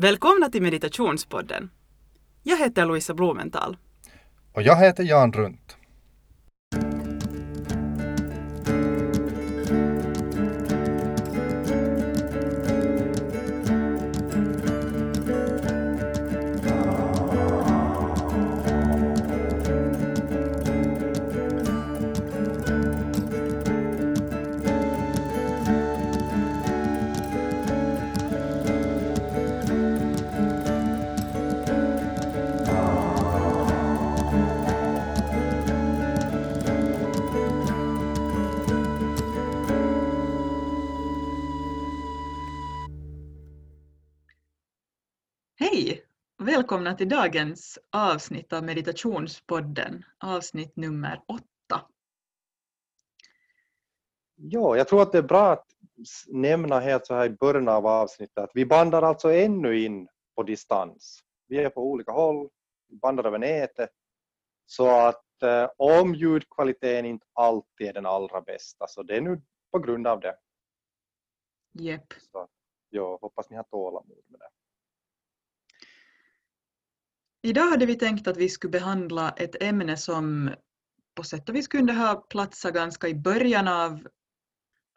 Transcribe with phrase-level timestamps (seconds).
[0.00, 1.70] Välkomna till meditationspodden.
[2.42, 3.76] Jag heter Louisa Blumenthal.
[4.52, 5.76] Och jag heter Jan Runt.
[46.98, 51.86] Till dagens avsnitt av meditationspodden, avsnitt nummer åtta.
[54.34, 55.66] Ja, jag tror att det är bra att
[56.26, 60.42] nämna helt så här i början av avsnittet att vi bandar alltså ännu in på
[60.42, 61.20] distans.
[61.46, 62.48] Vi är på olika håll,
[62.88, 63.90] vi bandar över nätet.
[64.66, 69.42] Så att eh, om ljudkvaliteten inte alltid är den allra bästa så det är nu
[69.72, 70.38] på grund av det.
[71.72, 72.12] Jepp.
[72.32, 72.48] Så
[72.90, 74.48] jag hoppas ni har tålamod med det.
[77.42, 80.50] Idag hade vi tänkt att vi skulle behandla ett ämne som
[81.14, 84.08] på sätt och vis kunde ha platsat ganska i början av,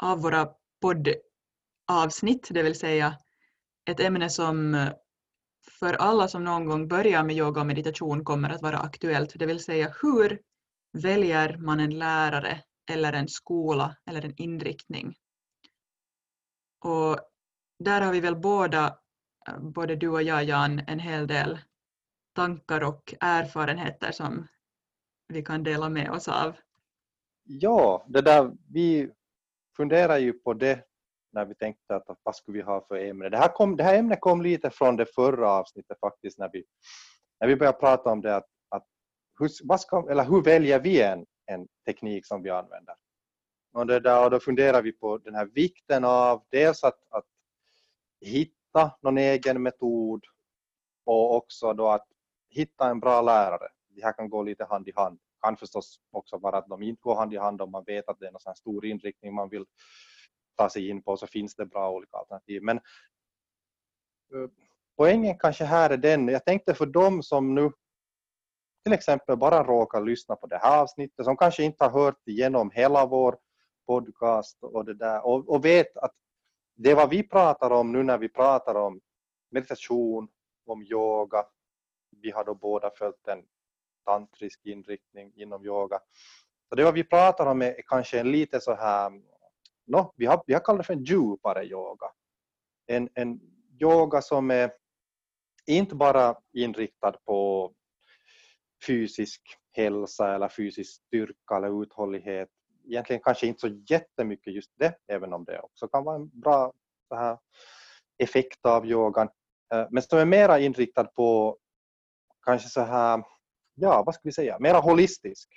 [0.03, 0.49] av våra
[0.81, 3.17] poddavsnitt, det vill säga
[3.89, 4.87] ett ämne som
[5.79, 9.45] för alla som någon gång börjar med yoga och meditation kommer att vara aktuellt, det
[9.45, 10.41] vill säga hur
[10.93, 15.15] väljer man en lärare eller en skola eller en inriktning?
[16.79, 17.19] Och
[17.79, 18.97] där har vi väl båda,
[19.59, 21.59] både du och jag Jan, en hel del
[22.33, 24.47] tankar och erfarenheter som
[25.27, 26.55] vi kan dela med oss av.
[27.43, 29.11] Ja, det där, vi
[29.77, 30.85] funderar ju på det
[31.33, 33.29] när vi tänkte att vad skulle vi ha för ämne.
[33.29, 36.63] Det här, kom, det här ämnet kom lite från det förra avsnittet faktiskt när vi,
[37.39, 38.85] när vi började prata om det att, att
[39.39, 42.95] hur, vad ska, eller hur väljer vi en, en teknik som vi använder?
[43.73, 47.25] Och, det där, och då funderar vi på den här vikten av dels att, att
[48.21, 50.23] hitta någon egen metod
[51.05, 52.07] och också då att
[52.51, 53.67] hitta en bra lärare.
[53.89, 55.19] Det här kan gå lite hand i hand.
[55.41, 58.19] Kan förstås också vara att de inte går hand i hand om man vet att
[58.19, 59.65] det är någon stor inriktning man vill
[60.57, 62.63] ta sig in på så finns det bra olika alternativ.
[62.63, 64.49] Men eh,
[64.97, 67.71] poängen kanske här är den, jag tänkte för dem som nu
[68.83, 72.71] till exempel bara råkar lyssna på det här avsnittet, som kanske inte har hört igenom
[72.71, 73.37] hela vår
[73.87, 76.11] podcast och det där och, och vet att
[76.75, 79.01] det vad vi pratar om nu när vi pratar om
[79.51, 80.27] meditation,
[80.65, 81.45] om yoga,
[82.21, 83.43] vi har då båda följt en
[84.05, 85.99] tantrisk inriktning inom yoga.
[86.69, 89.11] Så det vad vi pratar om är kanske en lite så här,
[89.87, 92.07] no, vi, har, vi har kallat det för en djupare yoga.
[92.87, 93.39] En, en
[93.81, 94.71] yoga som är
[95.67, 97.71] inte bara inriktad på
[98.87, 102.49] fysisk hälsa eller fysisk styrka eller uthållighet.
[102.87, 106.73] Egentligen kanske inte så jättemycket just det, även om det också kan vara en bra
[107.07, 107.37] så här,
[108.17, 109.29] effekt av yogan.
[109.73, 111.57] Eh, men som är mera inriktad på
[112.45, 113.23] kanske så här,
[113.75, 115.49] ja vad ska vi säga, mera holistisk.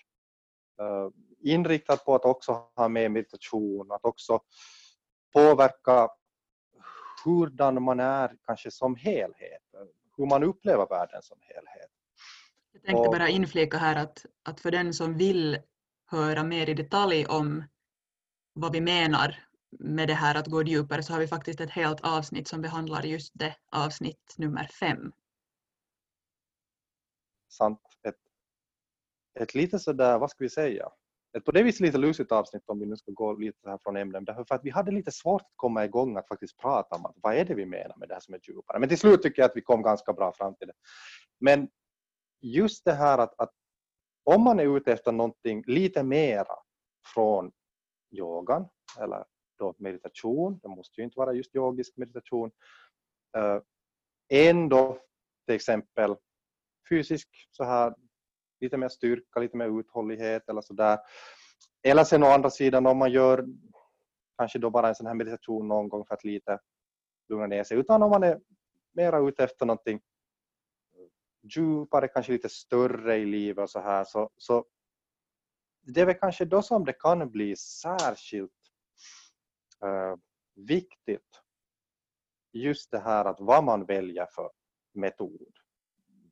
[0.80, 1.08] Uh,
[1.40, 4.40] inriktad på att också ha med meditation, att också
[5.32, 6.08] påverka
[7.24, 9.62] hurdan man är kanske som helhet,
[10.16, 11.90] hur man upplever världen som helhet.
[12.72, 15.58] Jag tänkte bara inflika här att, att för den som vill
[16.06, 17.64] höra mer i detalj om
[18.52, 19.44] vad vi menar
[19.78, 23.02] med det här att gå djupare så har vi faktiskt ett helt avsnitt som behandlar
[23.02, 25.12] just det, avsnitt nummer fem.
[27.54, 27.80] Sant?
[28.08, 28.16] Ett,
[29.40, 30.88] ett lite sådär, vad ska vi säga,
[31.36, 33.96] ett på det viset lite lustigt avsnitt om vi nu ska gå lite här från
[33.96, 37.06] ämnen, därför för att vi hade lite svårt att komma igång att faktiskt prata om
[37.06, 38.78] att vad är det vi menar med det här som är djupare.
[38.78, 40.74] Men till slut tycker jag att vi kom ganska bra fram till det.
[41.40, 41.68] Men
[42.40, 43.50] just det här att, att
[44.24, 46.56] om man är ute efter någonting lite mera
[47.14, 47.52] från
[48.10, 48.68] yogan
[49.00, 49.24] eller
[49.58, 52.50] då meditation, det måste ju inte vara just yogisk meditation,
[53.36, 53.60] äh,
[54.32, 54.98] ändå
[55.46, 56.16] till exempel
[56.88, 57.94] fysisk så här
[58.60, 60.98] lite mer styrka, lite mer uthållighet eller sådär.
[61.82, 63.46] Eller sen å andra sidan om man gör
[64.38, 66.58] kanske då bara en sån här meditation någon gång för att lite
[67.28, 68.40] lugna ner sig, utan om man är
[68.92, 70.00] mera ute efter någonting
[71.42, 74.64] djupare, kanske lite större i livet och så här så, så
[75.82, 78.52] det är väl kanske då som det kan bli särskilt
[79.82, 80.16] eh,
[80.54, 81.40] viktigt
[82.52, 84.50] just det här att vad man väljer för
[84.94, 85.63] metod.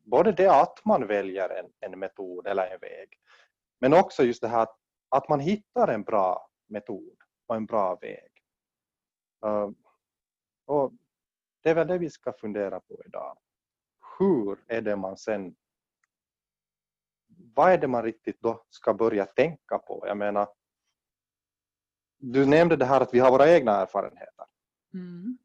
[0.02, 3.08] Både det att man väljer en, en metod eller en väg,
[3.80, 4.76] men också just det här att,
[5.08, 7.16] att man hittar en bra metod
[7.46, 8.30] och en bra väg.
[9.46, 9.70] Uh,
[10.66, 10.92] och
[11.62, 13.38] det är väl det vi ska fundera på idag.
[14.18, 15.54] Hur är det man sen
[17.54, 20.04] vad är det man riktigt då ska börja tänka på?
[20.06, 20.48] Jag menar,
[22.18, 24.46] du nämnde det här att vi har våra egna erfarenheter.
[24.94, 25.38] Mm.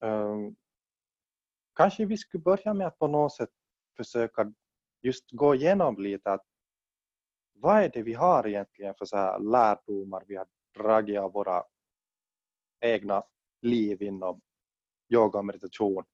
[0.00, 0.56] Um,
[1.74, 3.50] kanske vi skulle börja med att på något sätt
[3.96, 4.52] försöka
[5.02, 6.46] just gå igenom lite att
[7.54, 11.64] vad är det vi har egentligen för så här lärdomar vi har dragit av våra
[12.80, 13.24] egna
[13.62, 14.40] liv inom
[15.08, 16.04] yoga och meditation?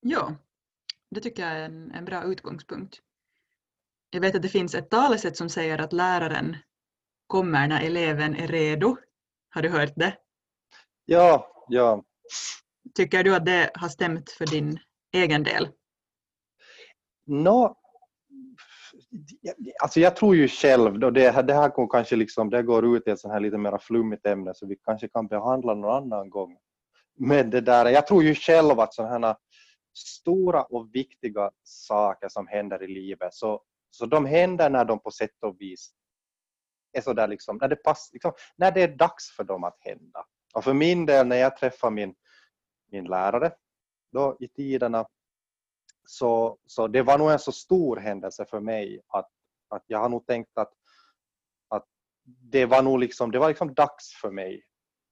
[0.00, 0.36] Ja,
[1.10, 3.00] det tycker jag är en, en bra utgångspunkt.
[4.10, 6.56] Jag vet att det finns ett talesätt som säger att läraren
[7.26, 8.96] kommer när eleven är redo.
[9.48, 10.18] Har du hört det?
[11.04, 12.04] Ja, ja.
[12.94, 14.78] Tycker du att det har stämt för din
[15.12, 15.68] egen del?
[17.26, 17.76] No,
[19.82, 23.08] alltså jag tror ju själv, då det, det här går kanske liksom, det går ut
[23.08, 26.30] i ett sånt här lite mer flummigt ämne så vi kanske kan behandla någon annan
[26.30, 26.56] gång.
[27.18, 29.36] Men det där, jag tror ju själv att sådana här
[29.96, 35.10] stora och viktiga saker som händer i livet så, så de händer när de på
[35.10, 35.90] sätt och vis
[36.92, 40.24] är sådär liksom, när det pass, liksom, när det är dags för dem att hända.
[40.54, 42.14] Och för min del när jag träffar min,
[42.94, 43.52] min lärare
[44.12, 45.06] då i tiderna
[46.06, 49.30] så, så det var nog en så stor händelse för mig att,
[49.68, 50.72] att jag har nog tänkt att,
[51.68, 51.84] att
[52.24, 54.62] det var nog liksom, det var liksom dags för mig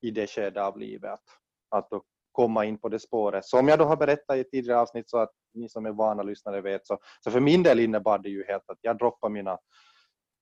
[0.01, 1.21] i det skedet av livet
[1.69, 2.03] att då
[2.33, 3.45] komma in på det spåret.
[3.45, 6.23] Som jag då har berättat i ett tidigare avsnitt så att ni som är vana
[6.23, 9.59] lyssnare vet så, så för min del innebar det ju helt att jag droppade mina,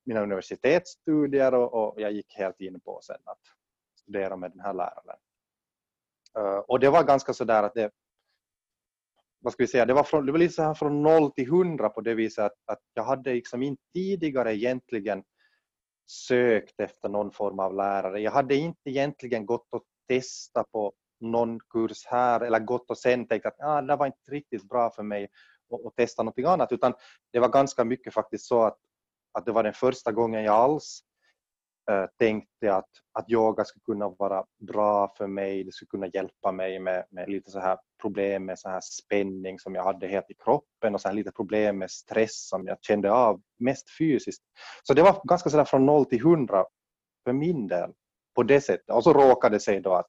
[0.07, 3.41] mina universitetsstudier och, och jag gick helt in på sen att
[3.95, 5.19] studera med den här läraren.
[6.39, 7.91] Eh, och det var ganska sådär att det
[9.43, 11.51] vad ska vi säga, det var, från, det var lite så här från noll till
[11.51, 15.23] hundra på det viset att, att jag hade liksom inte tidigare egentligen
[16.11, 18.21] sökt efter någon form av lärare.
[18.21, 23.29] Jag hade inte egentligen gått och testat på någon kurs här eller gått och sen
[23.29, 25.29] tänkt att ah, det var inte riktigt bra för mig
[25.87, 26.95] att testa någonting annat utan
[27.33, 28.79] det var ganska mycket faktiskt så att,
[29.33, 31.01] att det var den första gången jag alls
[31.91, 36.53] Eh, tänkte att, att yoga skulle kunna vara bra för mig, det skulle kunna hjälpa
[36.53, 40.31] mig med, med lite så här problem med så här spänning som jag hade helt
[40.31, 44.43] i kroppen och så här lite problem med stress som jag kände av mest fysiskt.
[44.83, 46.65] Så det var ganska sådär från noll till hundra
[47.25, 47.93] för min del
[48.35, 48.91] på det sättet.
[48.91, 50.09] Och så råkade det sig då att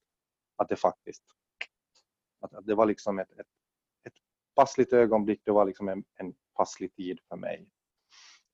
[0.62, 1.24] att det faktiskt
[2.42, 3.48] att, det var liksom ett, ett,
[4.08, 4.14] ett
[4.56, 7.68] passligt ögonblick, det var liksom en, en passlig tid för mig.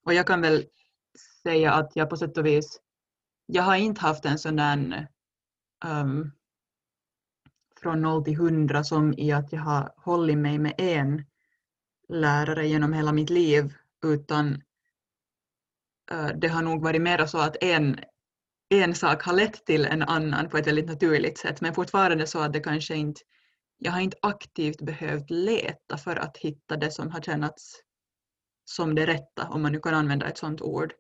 [0.06, 0.66] Och jag kan väl
[1.44, 2.82] säga att jag på sätt och vis,
[3.48, 5.08] jag har inte haft en sån där
[5.86, 6.32] um,
[7.82, 11.26] från 0 till hundra som i att jag har hållit mig med en
[12.10, 13.74] lärare genom hela mitt liv
[14.06, 14.54] utan
[16.12, 18.00] uh, det har nog varit mer så att en
[18.70, 22.40] en sak har lett till en annan på ett väldigt naturligt sätt men fortfarande så
[22.40, 23.22] att det kanske inte
[23.78, 27.82] jag har inte aktivt behövt leta för att hitta det som har känts
[28.66, 30.94] som det rätta, om man nu kan använda ett sådant ord.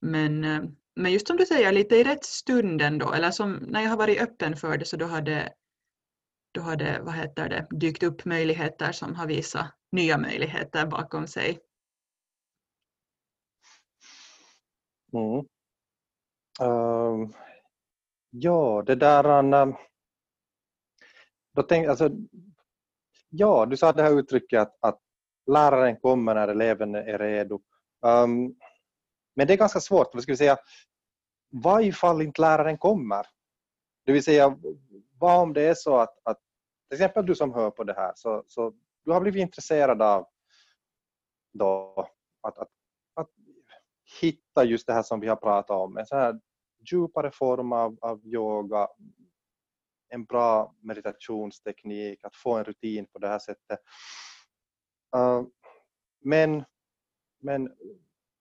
[0.00, 0.62] Men, eh,
[1.00, 3.96] men just som du säger, lite i rätt stund ändå, eller som när jag har
[3.96, 5.54] varit öppen för det så då har det,
[6.52, 11.26] då har det, vad heter det dykt upp möjligheter som har visat nya möjligheter bakom
[11.26, 11.58] sig.
[15.12, 15.46] Mm.
[16.62, 17.30] Uh,
[18.30, 19.54] ja, det där...
[19.54, 19.76] Uh,
[21.52, 22.10] då tänk, alltså,
[23.28, 25.00] ja, du sa det här uttrycket att, att
[25.46, 27.60] läraren kommer när eleven är redo.
[28.02, 28.56] Um,
[29.34, 30.14] men det är ganska svårt.
[30.14, 30.56] Vad ska vi säga?
[31.50, 33.26] Vad ifall inte läraren kommer?
[34.04, 34.58] Det vill säga,
[35.18, 36.38] vad om det är så att, att
[36.88, 40.26] till exempel du som hör på det här, så, så du har blivit intresserad av
[41.52, 41.94] då,
[42.40, 42.68] att, att,
[43.14, 43.28] att
[44.20, 46.40] hitta just det här som vi har pratat om, en sån här
[46.90, 48.88] djupare form av, av yoga,
[50.08, 53.80] en bra meditationsteknik, att få en rutin på det här sättet.
[55.16, 55.42] Uh,
[56.24, 56.64] men,
[57.42, 57.76] men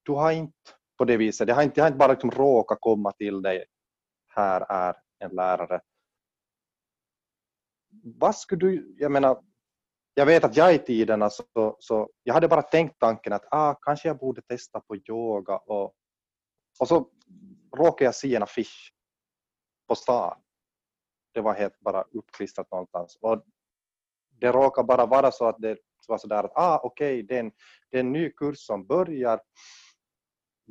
[0.03, 2.81] du har inte på det viset, det har inte, det har inte bara liksom råkat
[2.81, 3.65] komma till dig,
[4.35, 5.81] här är en lärare.
[8.03, 9.43] Vad skulle du, jag menar,
[10.13, 13.73] jag vet att jag i tiderna så, så jag hade bara tänkt tanken att ah,
[13.73, 15.93] kanske jag borde testa på yoga och,
[16.79, 17.09] och så
[17.77, 18.93] råkade jag se en affisch
[19.87, 20.37] på stan.
[21.33, 23.17] Det var helt bara uppklistrat någonstans.
[23.21, 23.43] Och
[24.39, 25.77] det råkade bara vara så att det
[26.07, 27.51] var sådär att ah, okej, okay, det,
[27.91, 29.39] det är en ny kurs som börjar.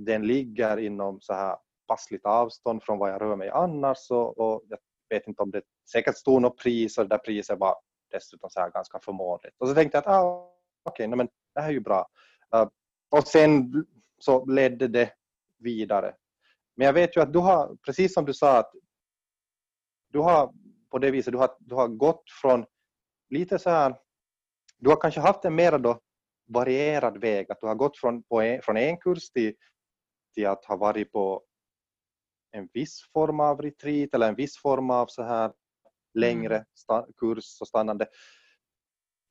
[0.06, 4.62] Den ligger inom så här passligt avstånd från vad jag rör mig annars och, och
[4.68, 4.78] jag
[5.08, 5.62] vet inte om det
[5.92, 7.74] säkert stod något pris och det där priset var
[8.10, 9.56] dessutom så här ganska förmånligt.
[9.58, 10.52] Och så tänkte jag att ah,
[10.82, 12.08] okej, okay, det här är ju bra.
[12.56, 12.68] Uh,
[13.10, 13.72] och sen
[14.18, 15.10] så ledde det
[15.58, 16.14] vidare
[16.78, 18.72] men jag vet ju att du har, precis som du sa, att
[20.12, 20.52] du har
[20.90, 22.64] på det viset, du har, du har gått från
[23.30, 23.96] lite så här,
[24.78, 26.00] du har kanske haft en mer då
[26.48, 29.54] varierad väg, att du har gått från, en, från en kurs till,
[30.35, 31.42] till att ha varit på
[32.50, 35.52] en viss form av retreat eller en viss form av så här
[36.14, 37.12] längre mm.
[37.16, 38.06] kurs och stannande.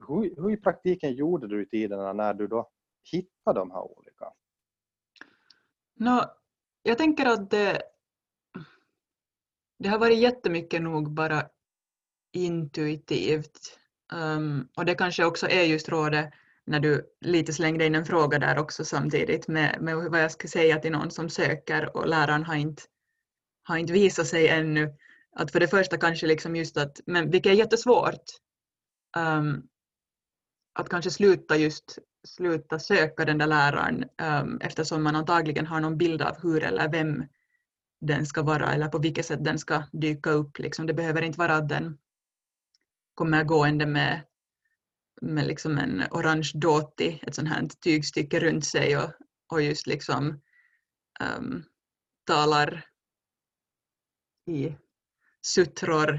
[0.08, 2.70] Hur, hur i praktiken gjorde du i tiderna när du då
[3.12, 4.26] hittade de här olika?
[5.96, 6.22] No,
[6.84, 7.82] jag tänker att det,
[9.80, 11.50] det har varit jättemycket nog bara
[12.34, 13.80] intuitivt.
[14.14, 16.34] Um, och det kanske också är just rådet
[16.68, 20.48] när du lite slängde in en fråga där också samtidigt med, med vad jag ska
[20.48, 22.84] säga till någon som söker och läraren har inte,
[23.64, 24.94] har inte visat sig ännu.
[25.32, 28.24] Att för det första kanske liksom just att, men vilket är jättesvårt,
[29.18, 29.68] um,
[30.74, 35.98] att kanske sluta just sluta söka den där läraren um, eftersom man antagligen har någon
[35.98, 37.26] bild av hur eller vem
[38.02, 40.60] den ska vara eller på vilket sätt den ska dyka upp.
[40.60, 40.88] Liksom.
[40.88, 41.98] Det behöver inte vara att den
[43.14, 44.22] kommer gående med,
[45.22, 49.12] med liksom en orange dåti, ett sånt här tygstycke runt sig och,
[49.52, 50.42] och just liksom
[51.40, 51.64] um,
[52.28, 52.86] talar
[54.48, 54.76] i
[55.42, 56.14] suttror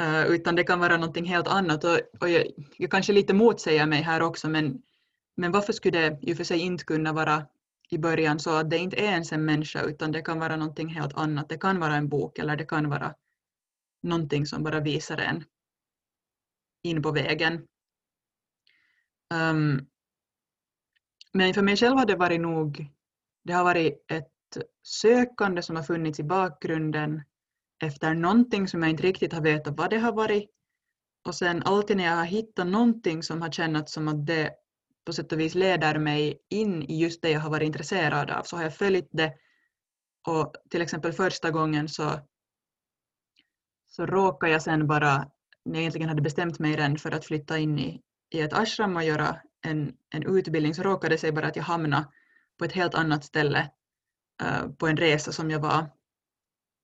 [0.00, 3.34] uh, eh, utan det kan vara någonting helt annat och, och jag, jag kanske lite
[3.34, 4.82] motsäger mig här också men,
[5.36, 7.46] men varför skulle det i och för sig inte kunna vara
[7.90, 10.88] i början så att det inte är ens en människa utan det kan vara någonting
[10.88, 11.48] helt annat.
[11.48, 13.14] Det kan vara en bok eller det kan vara
[14.02, 15.44] någonting som bara visar en
[16.82, 17.66] in på vägen.
[19.34, 19.86] Um,
[21.32, 22.90] men för mig själv har det varit nog,
[23.44, 24.32] det har varit ett
[24.82, 27.22] sökande som har funnits i bakgrunden
[27.82, 30.50] efter någonting som jag inte riktigt har vetat vad det har varit.
[31.26, 34.50] Och sen alltid när jag har hittat någonting som har kännats som att det
[35.04, 38.42] på sätt och vis leder mig in i just det jag har varit intresserad av
[38.42, 39.34] så har jag följt det.
[40.26, 42.20] Och till exempel första gången så,
[43.86, 45.16] så råkade jag sen bara,
[45.64, 48.96] när jag egentligen hade bestämt mig redan för att flytta in i, i ett ashram
[48.96, 52.08] och göra en, en utbildning så råkade det sig bara att jag hamnade
[52.58, 53.70] på ett helt annat ställe
[54.42, 55.90] uh, på en resa som jag var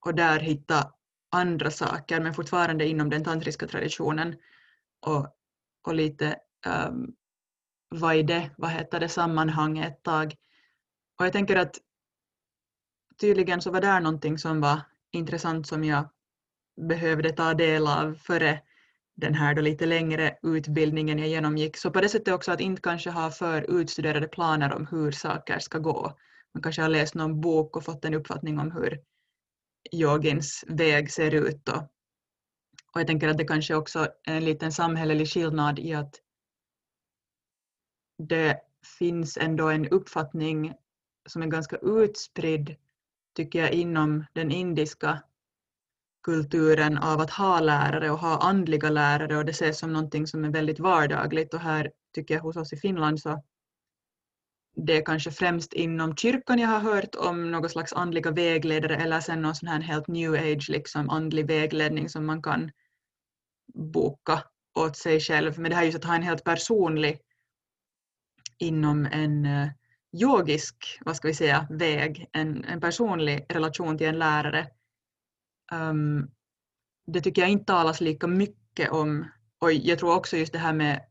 [0.05, 0.93] och där hitta
[1.31, 4.37] andra saker men fortfarande inom den tantriska traditionen.
[5.07, 5.27] Och,
[5.87, 6.37] och lite
[6.89, 7.15] um,
[7.89, 10.35] vad är det, vad heter det, sammanhanget ett tag.
[11.19, 11.79] Och jag tänker att
[13.21, 16.09] tydligen så var det någonting som var intressant som jag
[16.89, 18.61] behövde ta del av före
[19.16, 21.76] den här då lite längre utbildningen jag genomgick.
[21.76, 25.59] Så på det sättet också att inte kanske ha för utstuderade planer om hur saker
[25.59, 26.18] ska gå.
[26.54, 29.00] Man kanske har läst någon bok och fått en uppfattning om hur
[29.92, 31.64] yogins väg ser ut.
[31.64, 31.88] Då.
[32.92, 36.21] och jag tänker att det kanske också är en liten samhällelig skillnad i att
[38.18, 38.61] det
[38.99, 40.75] finns ändå en uppfattning
[41.26, 42.76] som är ganska utspridd,
[43.37, 45.23] tycker jag, inom den indiska
[46.25, 50.45] kulturen av att ha lärare och ha andliga lärare och det ses som någonting som
[50.45, 53.43] är väldigt vardagligt och här tycker jag hos oss i Finland så
[54.76, 59.21] det är kanske främst inom kyrkan jag har hört om någon slags andliga vägledare eller
[59.21, 62.71] sen någon sån här helt new age liksom andlig vägledning som man kan
[63.75, 64.43] boka
[64.78, 65.59] åt sig själv.
[65.59, 67.21] Men det här just att ha en helt personlig
[68.59, 69.69] inom en eh,
[70.12, 74.66] yogisk, vad ska vi säga, väg, en, en personlig relation till en lärare.
[75.75, 76.31] Um,
[77.07, 80.73] det tycker jag inte talas lika mycket om och jag tror också just det här
[80.73, 81.04] med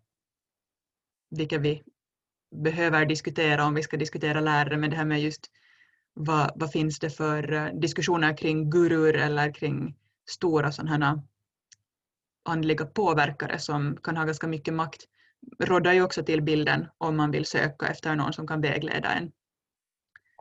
[1.29, 1.83] vilka vi
[2.55, 5.51] behöver diskutera om vi ska diskutera lärare, men det här med just
[6.13, 9.95] vad, vad finns det för eh, diskussioner kring gurur eller kring
[10.29, 11.23] stora sådana
[12.45, 15.01] andliga påverkare som kan ha ganska mycket makt
[15.59, 19.31] råddar ju också till bilden om man vill söka efter någon som kan vägleda en.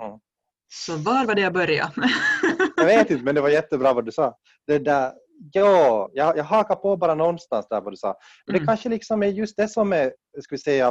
[0.02, 0.20] Mm.
[0.68, 1.92] Så var var det jag började?
[2.88, 4.36] jag vet inte, men det var jättebra vad du sa.
[4.66, 5.12] Det där,
[5.52, 8.16] ja, jag, jag hakar på bara någonstans där vad du sa.
[8.46, 8.62] Men mm.
[8.62, 10.88] det kanske liksom är just det som är, ska vi säga,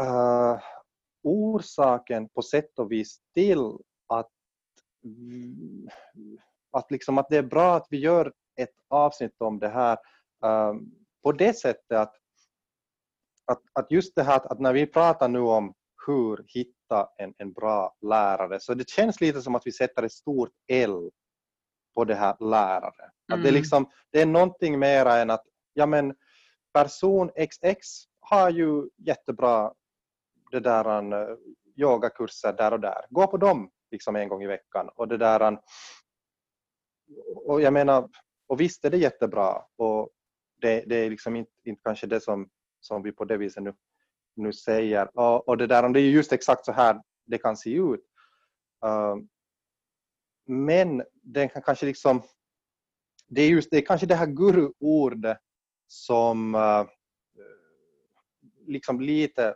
[0.00, 0.58] uh,
[1.22, 3.64] orsaken på sätt och vis till
[4.08, 4.30] att,
[6.72, 9.98] att, liksom att det är bra att vi gör ett avsnitt om det här
[10.44, 10.74] uh,
[11.22, 12.14] på det sättet att
[13.50, 15.74] att, att just det här att, när vi pratar nu om
[16.06, 16.44] hur
[16.90, 20.52] hitta en, en bra lärare så det känns lite som att vi sätter ett stort
[20.68, 21.10] L
[21.94, 23.02] på det här lärare.
[23.02, 23.38] Mm.
[23.38, 23.54] Att det, är mm.
[23.54, 26.14] liksom, det är någonting mera än att ja men
[26.72, 27.88] person XX
[28.20, 29.72] har ju jättebra
[30.50, 31.36] det där uh,
[31.76, 33.06] yogakurser där och där.
[33.10, 35.58] Gå på dem liksom en gång i veckan och det där
[37.46, 38.08] och jag menar
[38.48, 40.10] och visst är det jättebra och
[40.60, 42.48] det, det är liksom inte, inte kanske det som
[42.80, 43.74] som vi på det viset nu,
[44.40, 45.18] nu säger.
[45.18, 48.04] Och, och det där, det är just exakt så här det kan se ut.
[48.84, 49.16] Uh,
[50.46, 52.22] men den kan kanske liksom
[53.28, 55.38] det är just det är kanske det här guru-ordet
[55.86, 56.86] som uh,
[58.66, 59.54] liksom lite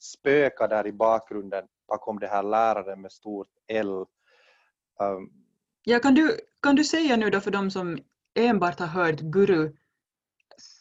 [0.00, 4.06] spökar där i bakgrunden bakom det här läraren med stort L.
[5.00, 5.32] Um,
[5.84, 7.98] ja, kan, du, kan du säga nu då för de som
[8.34, 9.76] enbart har hört guru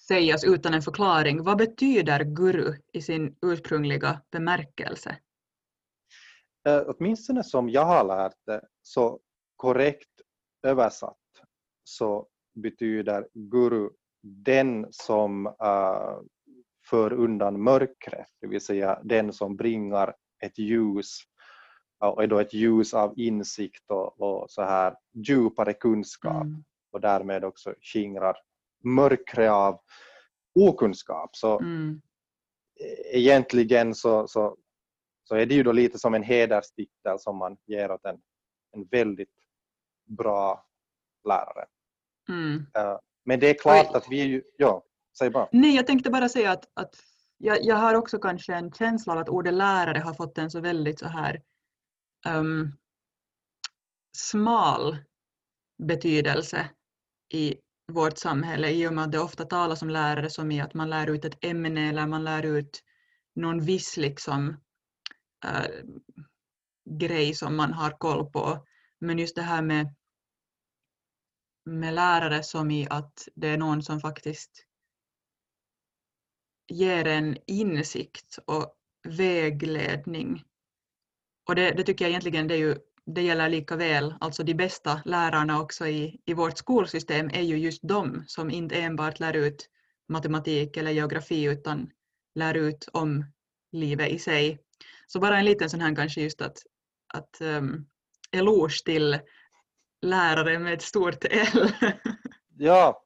[0.08, 5.18] sägas utan en förklaring, vad betyder guru i sin ursprungliga bemärkelse?
[6.70, 9.20] Uh, åtminstone som jag har lärt det, så
[9.56, 10.10] korrekt
[10.64, 11.18] översatt
[11.84, 13.90] så betyder guru
[14.24, 16.22] den som uh,
[16.90, 21.20] för undan mörkret, det vill säga den som bringar ett ljus
[22.00, 24.96] och är då ett ljus av insikt och, och så här
[25.28, 26.64] djupare kunskap mm.
[26.92, 28.38] och därmed också skingrar
[28.84, 29.80] mörkret av
[30.60, 31.36] okunskap.
[31.36, 32.02] Så mm.
[33.12, 34.58] egentligen så, så,
[35.24, 38.22] så är det ju då lite som en hederstitel som man ger åt en,
[38.72, 39.34] en väldigt
[40.18, 40.66] bra
[41.28, 41.66] lärare.
[42.30, 42.58] Mm.
[42.58, 44.84] Uh, men det är klart att vi är ju, ja,
[45.18, 45.48] säg bara.
[45.52, 46.96] Nej, jag tänkte bara säga att, att
[47.38, 50.62] jag, jag har också kanske en känsla av att ordet lärare har fått en så
[50.62, 51.42] väldigt så här
[52.28, 52.72] um,
[54.18, 54.98] smal
[55.84, 56.70] betydelse
[57.34, 57.56] i
[57.92, 60.90] vårt samhälle i och med att det ofta talas om lärare som i att man
[60.90, 62.84] lär ut ett ämne eller man lär ut
[63.36, 64.62] någon viss liksom,
[65.46, 65.68] äh,
[66.90, 68.66] grej som man har koll på.
[69.00, 69.96] Men just det här med,
[71.66, 74.66] med lärare som i att det är någon som faktiskt
[76.68, 78.76] ger en insikt och
[79.08, 80.44] vägledning.
[81.50, 84.54] Och det, det tycker jag egentligen det, är ju, det gäller lika väl, alltså de
[84.54, 89.34] bästa lärarna också i, i vårt skolsystem är ju just de som inte enbart lär
[89.34, 89.70] ut
[90.10, 91.90] matematik eller geografi utan
[92.36, 93.26] lär ut om
[93.72, 94.60] livet i sig.
[95.08, 96.58] Så bara en liten sån här kanske just att,
[97.14, 97.88] att um,
[98.32, 99.20] eloge till
[100.02, 101.72] lärare med ett stort L.
[102.58, 103.04] ja,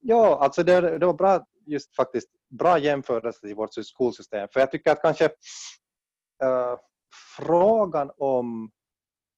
[0.00, 4.48] ja alltså det, det var bra just faktiskt bra jämförelse i vårt skolsystem.
[4.52, 5.24] För jag tycker att kanske
[6.44, 6.76] uh,
[7.36, 8.70] frågan om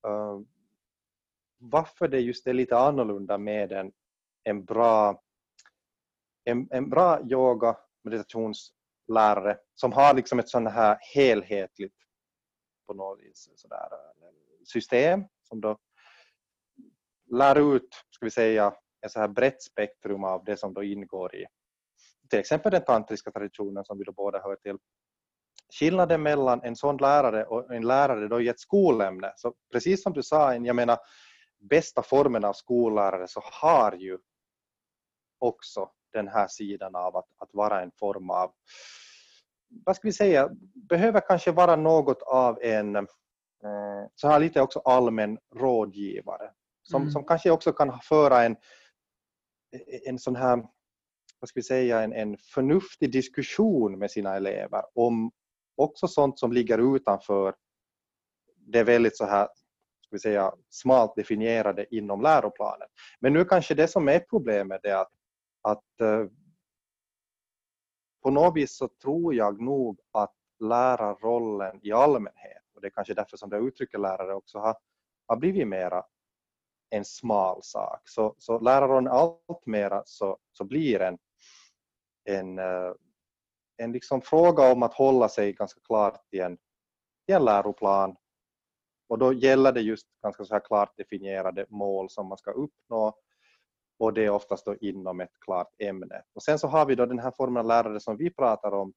[0.06, 0.40] uh,
[1.58, 3.92] varför det just är lite annorlunda med en,
[4.44, 5.22] en bra
[6.44, 11.96] en, en bra yoga meditationslärare som har liksom ett sånt här helhetligt
[12.86, 13.88] på något vis sådär,
[14.64, 15.78] system som då
[17.30, 18.74] lär ut, ska vi säga,
[19.06, 21.46] ett så här brett spektrum av det som då ingår i
[22.30, 24.78] till exempel den tantriska traditionen som vi då båda hör till.
[25.72, 30.12] Skillnaden mellan en sån lärare och en lärare då i ett skolämne, så precis som
[30.12, 30.98] du sa, jag menar
[31.60, 34.18] bästa formen av skollärare så har ju
[35.38, 38.52] också den här sidan av att, att vara en form av,
[39.84, 40.50] vad ska vi säga,
[40.88, 43.04] behöver kanske vara något av en eh,
[44.14, 46.50] så här lite också allmän rådgivare
[46.82, 47.12] som, mm.
[47.12, 48.56] som kanske också kan föra en,
[50.06, 50.56] en sån här
[51.40, 55.30] vad ska vi säga, en, en förnuftig diskussion med sina elever om
[55.80, 57.54] också sånt som ligger utanför
[58.56, 59.48] det väldigt så här
[60.00, 62.88] ska vi säga, smalt definierade inom läroplanen.
[63.20, 65.12] Men nu kanske det som är problemet är att,
[65.62, 66.24] att eh,
[68.22, 73.14] på något vis så tror jag nog att lärarrollen i allmänhet, och det är kanske
[73.14, 74.76] därför som det uttrycker lärare också, har,
[75.26, 76.04] har blivit mera
[76.90, 78.08] en smal sak.
[78.08, 81.18] Så, så lärarrollen allt mera så, så blir en
[82.24, 82.92] en, eh,
[83.80, 86.58] en liksom fråga om att hålla sig ganska klart i en,
[87.26, 88.16] i en läroplan.
[89.08, 93.14] Och då gäller det just ganska så här klart definierade mål som man ska uppnå
[93.98, 96.22] och det är oftast då inom ett klart ämne.
[96.32, 98.92] Och sen så har vi då den här formen av lärare som vi pratar om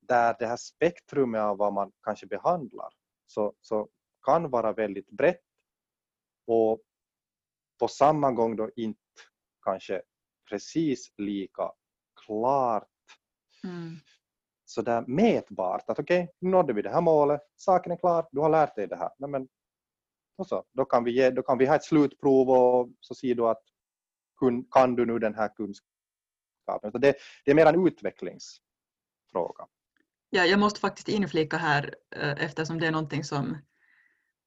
[0.00, 2.92] där det här spektrumet av vad man kanske behandlar
[3.26, 3.88] så, så
[4.26, 5.44] kan vara väldigt brett
[6.46, 6.82] och
[7.78, 9.00] på samma gång då inte
[9.64, 10.02] kanske
[10.50, 11.72] precis lika
[12.26, 12.88] klart
[13.64, 13.96] mm.
[14.64, 18.40] sådär mätbart att okej, okay, nu nådde vi det här målet, saken är klar, du
[18.40, 19.10] har lärt dig det här.
[19.18, 19.48] Nej, men,
[20.36, 23.34] och så, då, kan vi ge, då kan vi ha ett slutprov och så ser
[23.34, 23.62] du att
[24.40, 26.92] kun, kan du nu den här kunskapen.
[26.92, 29.66] Så det, det är mer en utvecklingsfråga.
[30.30, 33.56] Ja, jag måste faktiskt inflika här eh, eftersom det är någonting som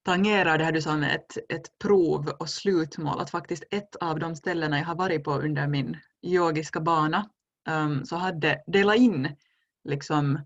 [0.03, 4.19] tangerar det här du sa med ett, ett prov och slutmål, att faktiskt ett av
[4.19, 7.29] de ställena jag har varit på under min yogiska bana
[7.69, 9.35] um, så hade delat in
[9.83, 10.39] liksom,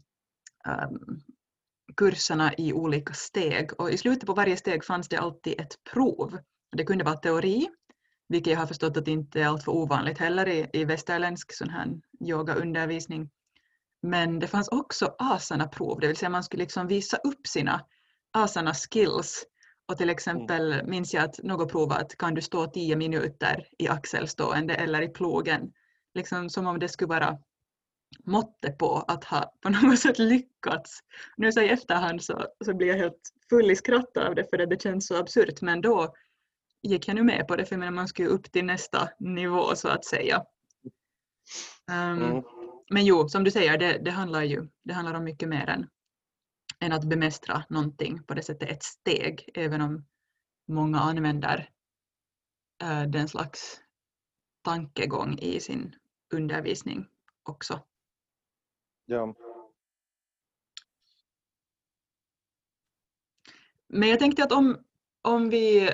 [0.67, 1.21] um,
[1.97, 6.39] kurserna i olika steg och i slutet på varje steg fanns det alltid ett prov.
[6.71, 7.67] Det kunde vara teori,
[8.29, 11.87] vilket jag har förstått att inte är alltför ovanligt heller i, i västerländsk sån här
[12.21, 13.29] yogaundervisning.
[14.01, 17.85] Men det fanns också asana-prov, det vill säga man skulle liksom visa upp sina
[18.31, 19.45] asana skills
[19.87, 24.75] Och till exempel minns jag att något provat, kan du stå tio minuter i axelstående
[24.75, 25.71] eller i plogen?
[26.17, 27.37] Liksom som om det skulle vara
[28.23, 30.99] måttet på att ha på något sätt lyckats.
[31.37, 34.59] Nu så i efterhand så, så blir jag helt full i skratt av det för
[34.59, 36.13] att det känns så absurt men då
[36.81, 40.05] gick jag nu med på det för man skulle upp till nästa nivå så att
[40.05, 40.43] säga.
[41.91, 42.43] Um, mm.
[42.89, 45.89] Men jo, som du säger, det, det, handlar ju det handlar om mycket mer än,
[46.79, 50.05] än att bemästra någonting på det sättet, ett steg, även om
[50.67, 51.69] många använder
[52.83, 53.81] uh, den slags
[54.63, 55.95] tankegång i sin
[56.33, 57.07] undervisning
[57.43, 57.83] också.
[59.05, 59.35] Ja.
[63.87, 64.77] Men jag tänkte att om,
[65.21, 65.89] om vi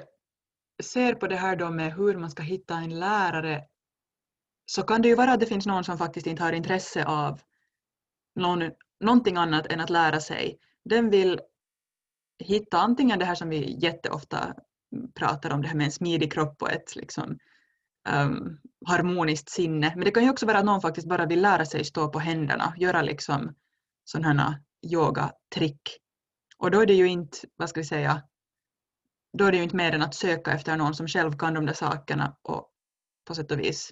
[0.83, 3.63] ser på det här då med hur man ska hitta en lärare
[4.65, 7.41] så kan det ju vara att det finns någon som faktiskt inte har intresse av
[8.35, 10.59] någon, någonting annat än att lära sig.
[10.85, 11.39] Den vill
[12.39, 14.55] hitta antingen det här som vi jätteofta
[15.13, 17.39] pratar om, det här med en smidig kropp och ett liksom,
[18.09, 19.93] Ähm, um, harmoniskt sinne.
[19.95, 22.19] Men det kan ju också vara att någon faktiskt bara vill lära sig stå på
[22.19, 23.55] händerna, göra liksom
[24.03, 24.59] sådana
[24.91, 25.81] yogatrick.
[26.57, 28.23] Och då är det ju inte, vad ska vi säga,
[29.37, 31.65] då är det ju inte mer än att söka efter någon som själv kan de
[31.65, 32.69] där sakerna och
[33.27, 33.91] på sätt och vis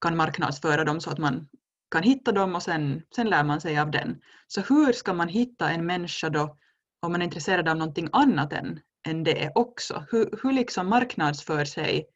[0.00, 1.48] kan marknadsföra dem så att man
[1.90, 4.20] kan hitta dem och sen, sen lär man sig av den.
[4.46, 6.56] Så hur ska man hitta en människa då
[7.00, 10.04] om man är intresserad av någonting annat än, än det också?
[10.10, 12.06] Hur, hur liksom marknadsför sig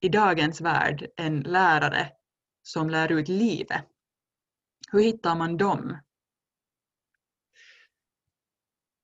[0.00, 2.12] i dagens värld en lärare
[2.62, 3.84] som lär ut livet?
[4.92, 5.98] Hur hittar man dem?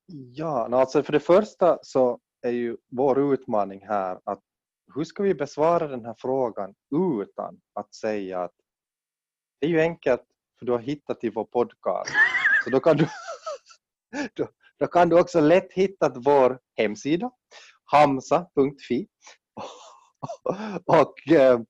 [0.07, 4.41] Ja, alltså för det första så är ju vår utmaning här att
[4.95, 6.75] hur ska vi besvara den här frågan
[7.23, 8.53] utan att säga att
[9.61, 10.23] det är ju enkelt
[10.59, 12.11] för du har hittat till vår podcast.
[12.65, 13.09] Så då kan du,
[14.35, 17.31] då, då kan du också lätt hitta vår hemsida
[17.85, 19.09] hamsa.fi
[20.85, 21.61] och eh,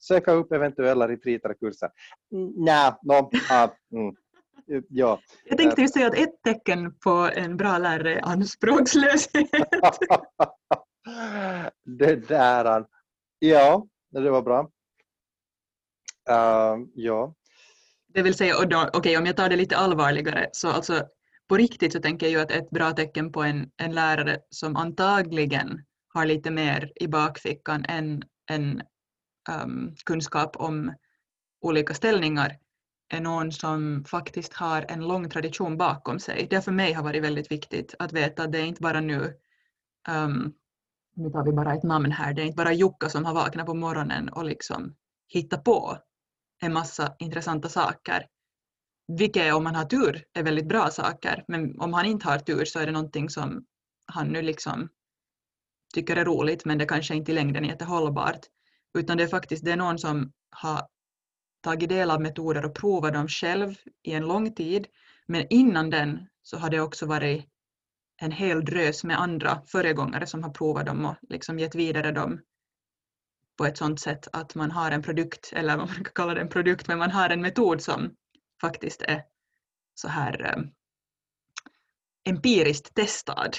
[0.00, 1.90] söka upp eventuella retreater och kurser.
[2.56, 4.14] Nej, no, uh, mm,
[4.88, 5.20] ja.
[5.44, 9.50] Jag tänkte ju säga att ett tecken på en bra lärare är anspråkslöshet.
[11.84, 12.86] det där,
[13.38, 14.60] ja, det var bra.
[16.30, 17.34] Uh, ja.
[18.14, 21.06] Det vill säga, okej okay, om jag tar det lite allvarligare så alltså
[21.48, 24.76] på riktigt så tänker jag ju att ett bra tecken på en, en lärare som
[24.76, 25.84] antagligen
[26.20, 28.82] har lite mer i bakfickan än än
[29.50, 30.94] um, kunskap om
[31.60, 32.58] olika ställningar
[33.08, 36.46] är någon som faktiskt har en lång tradition bakom sig.
[36.50, 39.34] Det för mig har varit väldigt viktigt att veta att det är inte bara nu,
[40.08, 40.54] um,
[41.16, 43.66] nu tar vi bara ett namn här, det är inte bara Jukka som har vaknat
[43.66, 44.94] på morgonen och liksom
[45.28, 45.98] hittat på
[46.62, 48.26] en massa intressanta saker.
[49.18, 52.64] Vilket om man har tur är väldigt bra saker, men om han inte har tur
[52.64, 53.64] så är det någonting som
[54.06, 54.88] han nu liksom
[55.94, 58.40] tycker är roligt men det kanske inte i längden är jättehållbart.
[58.98, 60.86] Utan det är faktiskt det är någon som har
[61.62, 64.86] tagit del av metoder och provat dem själv i en lång tid.
[65.26, 67.46] Men innan den så har det också varit
[68.22, 72.40] en hel drös med andra föregångare som har provat dem och liksom gett vidare dem
[73.58, 76.40] på ett sådant sätt att man har en produkt, eller vad man kan kalla det
[76.40, 78.14] en produkt, men man har en metod som
[78.60, 79.22] faktiskt är
[79.94, 80.62] så här eh,
[82.24, 83.56] empiriskt testad.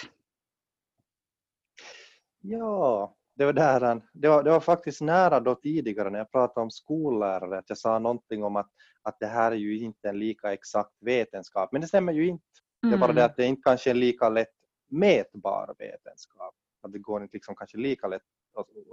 [2.42, 6.64] Ja, det var, där, det, var, det var faktiskt nära då tidigare när jag pratade
[6.64, 8.70] om skollärare att jag sa någonting om att,
[9.02, 12.44] att det här är ju inte en lika exakt vetenskap, men det stämmer ju inte.
[12.84, 12.92] Mm.
[12.92, 13.32] Det är bara det mm.
[13.32, 14.54] att det inte kanske är en lika lätt
[14.90, 16.56] mätbar vetenskap.
[16.82, 18.22] Att det går inte liksom kanske lika lätt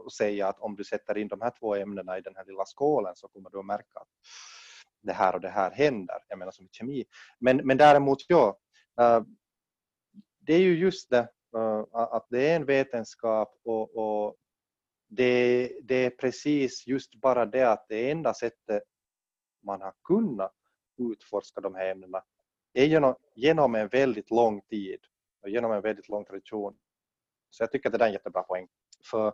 [0.06, 2.64] att säga att om du sätter in de här två ämnena i den här lilla
[2.64, 4.08] skålen så kommer du att märka att
[5.02, 7.04] det här och det här händer, jag menar som i kemi.
[7.38, 8.58] Men, men däremot, ja,
[9.00, 9.22] uh,
[10.40, 11.28] det är ju just det
[11.58, 14.36] Eh, att det är en vetenskap och, och
[15.08, 18.82] det, det, är precis just bara det att det enda sättet
[19.62, 20.54] man har kunnat
[20.98, 22.22] utforska de här ämnena
[22.72, 25.00] är genom, genom en väldigt lång tid
[25.42, 26.78] och genom en väldigt lång tradition.
[27.50, 28.68] Så jag tycker att det är en jättebra poäng.
[29.10, 29.26] För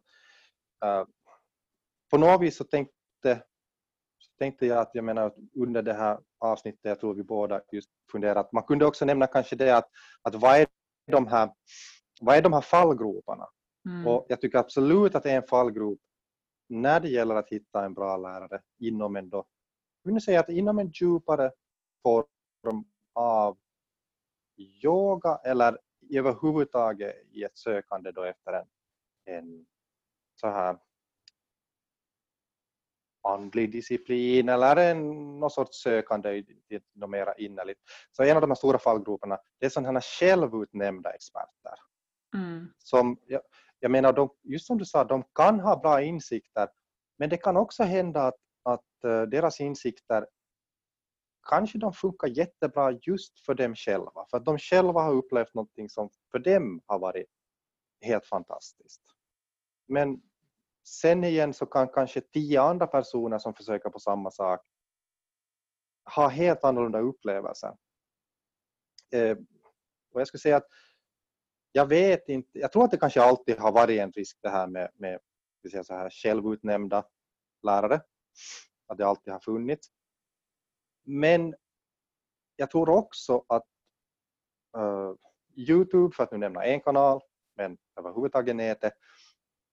[0.84, 1.04] uh,
[2.10, 3.42] på något vis så tänkte,
[4.18, 7.90] så tänkte jag att jag menar under det här avsnittet, jag tror vi båda just
[8.12, 9.88] funderat, man kunde också nämna kanske det att,
[10.22, 10.66] att vad är
[11.06, 11.50] de här,
[12.20, 13.48] vad är de här fallgroparna?
[13.88, 14.06] Mm.
[14.06, 15.98] Och jag tycker absolut att det är en fallgrop
[16.68, 19.44] när det gäller att hitta en bra lärare inom en då,
[20.02, 21.52] jag säga att inom en djupare
[22.02, 23.58] form av
[24.82, 25.78] yoga eller
[26.10, 28.66] överhuvudtaget i ett sökande då efter en,
[29.24, 29.66] en
[30.34, 30.78] så här
[33.28, 37.80] andlig disciplin eller en, någon sorts sökande till något mera innerligt.
[38.12, 41.74] Så en av de här stora fallgroparna det är sådana självutnämnda experter.
[42.34, 42.72] Mm.
[42.78, 43.40] Som, jag,
[43.80, 46.68] jag menar, de, just som du sa, de kan ha bra insikter,
[47.18, 50.26] men det kan också hända att, att uh, deras insikter
[51.48, 55.88] kanske de funkar jättebra just för dem själva, för att de själva har upplevt någonting
[55.88, 57.26] som för dem har varit
[58.00, 59.02] helt fantastiskt.
[59.88, 60.22] Men
[60.86, 64.60] sen igen så kan kanske tio andra personer som försöker på samma sak
[66.14, 67.76] ha helt annorlunda upplevelser.
[69.12, 69.36] Eh,
[70.12, 70.68] och jag skulle säga att
[71.76, 74.66] jag vet inte, jag tror att det kanske alltid har varit en risk det här
[74.66, 75.18] med, med
[75.86, 77.04] så här, självutnämnda
[77.62, 78.00] lärare,
[78.86, 79.88] att det alltid har funnits.
[81.04, 81.54] Men
[82.56, 83.66] jag tror också att
[84.76, 85.14] uh,
[85.56, 87.20] Youtube, för att nu nämna en kanal,
[87.56, 88.92] men överhuvudtaget nätet,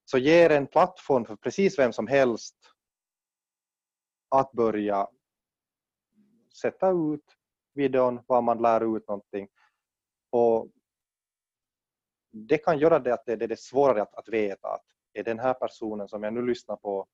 [0.06, 2.56] så ger en plattform för precis vem som helst
[4.30, 5.08] att börja
[6.62, 7.26] sätta ut
[7.74, 9.48] videon var man lär ut någonting.
[10.30, 10.72] Och
[12.32, 15.40] det kan göra det att det, det är svårare att, att veta att är den
[15.40, 17.08] här personen som jag nu lyssnar på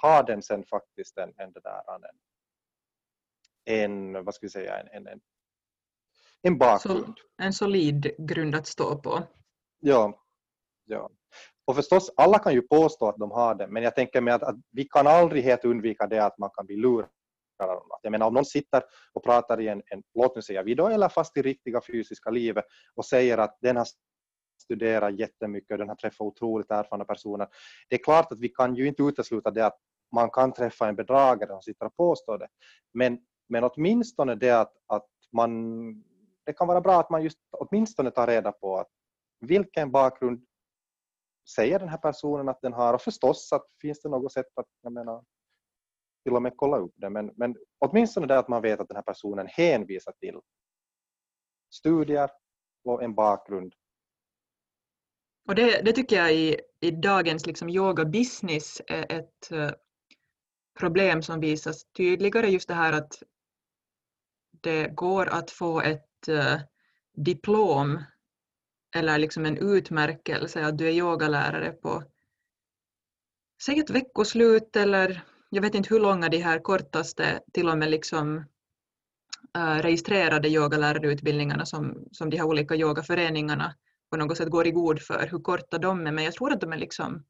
[0.00, 2.02] har den sen faktiskt en, en, där, en,
[4.14, 5.20] en vad ska vi säga, en, en,
[6.42, 7.18] en bakgrund.
[7.18, 9.22] Så, en solid grund att stå på.
[9.78, 10.24] Ja,
[10.84, 11.10] ja.
[11.64, 14.42] Och förstås, alla kan ju påstå att de har det, men jag tänker mig att,
[14.42, 17.08] att vi kan aldrig helt undvika det att man kan bli lurad
[18.02, 21.08] jag menar om någon sitter och pratar i en, en låt nu säga video eller
[21.08, 23.86] fast i riktiga fysiska livet och säger att den har
[24.62, 27.48] studerat jättemycket och den har träffat otroligt erfarna personer.
[27.88, 29.78] Det är klart att vi kan ju inte utesluta det att
[30.14, 32.48] man kan träffa en bedragare som sitter och påstår det.
[32.94, 33.18] Men,
[33.48, 35.92] men åtminstone det att, att man,
[36.46, 38.88] det kan vara bra att man just åtminstone tar reda på att
[39.40, 40.44] vilken bakgrund
[41.54, 44.66] säger den här personen att den har och förstås att finns det något sätt att,
[44.82, 45.24] jag menar,
[46.28, 48.96] till och med kolla upp det, men, men åtminstone det att man vet att den
[48.96, 50.40] här personen hänvisar till
[51.74, 52.30] studier
[52.84, 53.74] och en bakgrund.
[55.48, 59.70] Och det, det tycker jag i, i dagens liksom yoga business är ett eh,
[60.78, 63.22] problem som visas tydligare, just det här att
[64.50, 66.56] det går att få ett uh,
[67.14, 68.02] diplom
[68.96, 72.02] eller liksom en utmärkelse att du är yogalärare på
[73.62, 77.90] säg ett veckoslut eller jag vet inte hur långa de här kortaste, till och med
[77.90, 78.44] liksom
[79.56, 83.74] äh, registrerade yogalärarutbildningarna som, som de här olika yogaföreningarna
[84.10, 86.60] på något sätt går i god för, hur korta de är, men jag tror att
[86.60, 87.24] de är liksom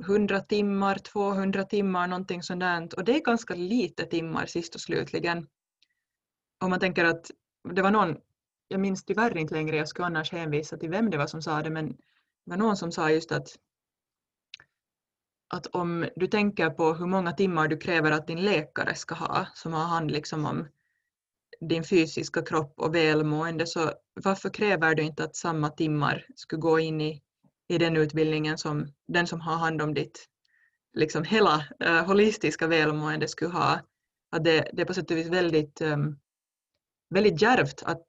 [0.00, 2.92] 100 timmar, 200 timmar, någonting sådant.
[2.92, 5.46] Och det är ganska lite timmar sist och slutligen.
[6.60, 7.30] Om man tänker att
[7.74, 8.16] det var någon,
[8.68, 11.62] jag minns tyvärr inte längre, jag skulle annars hänvisa till vem det var som sa
[11.62, 13.48] det, men det var någon som sa just att
[15.52, 19.46] att om du tänker på hur många timmar du kräver att din läkare ska ha,
[19.54, 20.68] som har hand liksom om
[21.60, 23.92] din fysiska kropp och välmående, så
[24.24, 27.22] varför kräver du inte att samma timmar skulle gå in i,
[27.68, 30.26] i den utbildningen som den som har hand om ditt
[30.94, 33.80] liksom hela uh, holistiska välmående skulle ha?
[34.30, 36.18] Att det, det är på sätt och vis väldigt, um,
[37.10, 38.06] väldigt djärvt att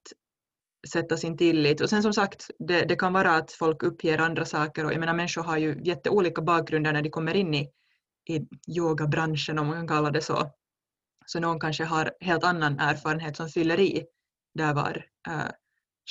[0.92, 1.82] sätta sin tillit.
[1.82, 5.00] Och sen som sagt, det, det, kan vara att folk uppger andra saker och jag
[5.00, 7.70] menar människor har ju jätteolika bakgrunder när de kommer in i,
[8.30, 10.52] i yogabranschen om man kan kalla det så.
[11.26, 14.06] Så någon kanske har helt annan erfarenhet som fyller i
[14.54, 15.52] där var äh,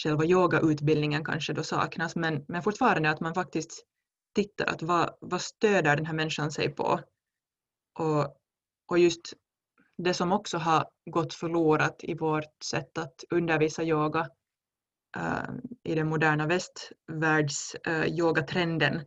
[0.02, 3.84] själva yogautbildningen kanske då saknas men, men fortfarande att man faktiskt
[4.34, 7.00] tittar att vad, vad stöder den här människan sig på.
[7.98, 8.36] Och,
[8.88, 9.32] och just
[9.98, 14.28] det som också har gått förlorat i vårt sätt att undervisa yoga
[15.16, 15.50] Eh,
[15.84, 19.00] i den moderna västvärlds eh, yogatrenden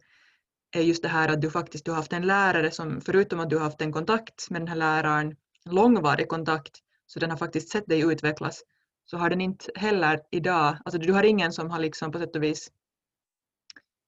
[0.72, 3.50] är just det här att du faktiskt du har haft en lärare som förutom att
[3.50, 7.70] du har haft en kontakt med den här läraren, långvarig kontakt, så den har faktiskt
[7.70, 8.64] sett dig utvecklas,
[9.06, 12.36] så har den inte heller idag, alltså du har ingen som har liksom på sätt
[12.36, 12.72] och vis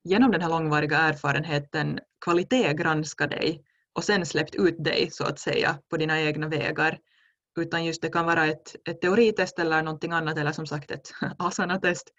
[0.04, 5.80] genom den här långvariga erfarenheten kvalitetsgranskat dig och sen släppt ut dig så att säga
[5.90, 7.00] på dina egna vägar
[7.58, 11.12] utan just det kan vara ett, ett teoritest eller någonting annat eller som sagt ett
[11.38, 12.10] asana-test.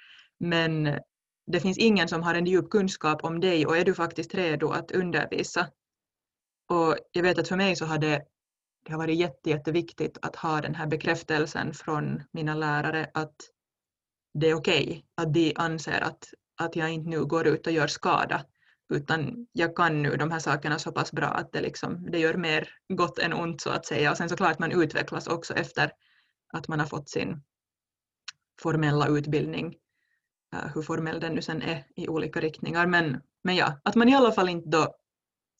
[0.40, 0.98] Men
[1.46, 4.70] det finns ingen som har en djup kunskap om dig och är du faktiskt redo
[4.70, 5.66] att undervisa.
[6.68, 8.22] Och jag vet att för mig så har det,
[8.84, 13.36] det har varit jätte, jätteviktigt att ha den här bekräftelsen från mina lärare att
[14.34, 16.28] det är okej, okay, att de anser att,
[16.60, 18.44] att jag inte nu går ut och gör skada
[18.88, 22.34] utan jag kan nu de här sakerna så pass bra att det, liksom, det gör
[22.34, 24.10] mer gott än ont så att säga.
[24.10, 25.92] Och sen såklart man utvecklas också efter
[26.52, 27.42] att man har fått sin
[28.62, 29.76] formella utbildning,
[30.54, 32.86] uh, hur formell den nu sen är i olika riktningar.
[32.86, 34.94] Men, men ja, att man i alla fall inte då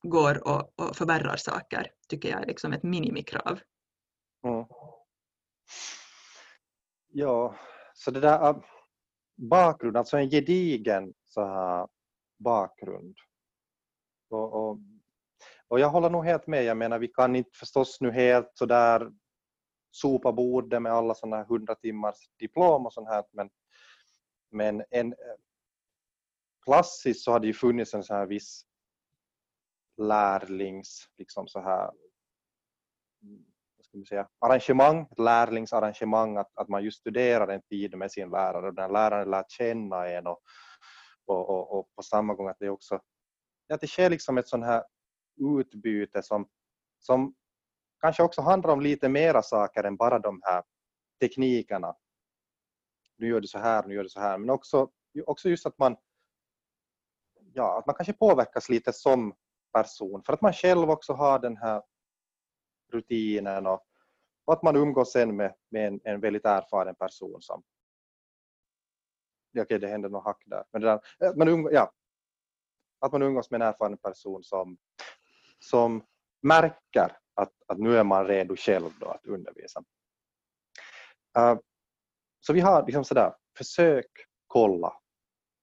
[0.03, 3.61] går och, och förvärrar saker tycker jag är liksom ett minimikrav.
[4.45, 4.65] Mm.
[7.11, 7.55] Ja,
[7.95, 8.57] så det där äh,
[9.37, 11.87] bakgrund, alltså en gedigen så här
[12.39, 13.17] bakgrund.
[14.31, 14.79] Och, och,
[15.69, 19.13] och jag håller nog helt med, jag menar vi kan inte förstås nu helt sådär
[19.91, 23.51] sopa bordet med alla sådana här 100 timmars diplom och sånt här men,
[24.51, 25.39] men en, eh,
[26.65, 28.65] klassiskt så hade ju funnits en sån här viss
[29.97, 31.91] lärlings, liksom så här,
[33.77, 38.13] vad ska man säga, arrangemang, ett lärlingsarrangemang, att, att man just studerar en tid med
[38.13, 40.39] sin lärare och den läraren lär känna en och,
[41.29, 43.01] och, och, och på samma gång att det också,
[43.69, 44.85] att det sker liksom ett sånt här
[45.37, 46.49] utbyte som,
[46.99, 47.35] som
[48.01, 50.63] kanske också handlar om lite mera saker än bara de här
[51.21, 51.97] teknikerna.
[53.17, 54.91] Nu gör du så här, nu gör du så här, men också,
[55.27, 55.97] också just att man
[57.53, 59.35] ja, att man kanske påverkas lite som
[59.73, 61.83] person för att man själv också har den här
[62.93, 63.83] rutinen och,
[64.45, 67.63] och att man umgås sen med, med en, en väldigt erfaren person som
[69.63, 71.93] okej okay, det händer något hack där men det där, eh, umgås, ja,
[73.01, 74.79] att man umgås med en erfaren person som,
[75.59, 76.05] som
[76.43, 79.81] märker att, att nu är man redo själv då att undervisa.
[81.39, 81.59] Uh,
[82.41, 84.11] så vi har liksom sådär, försök
[84.47, 84.93] kolla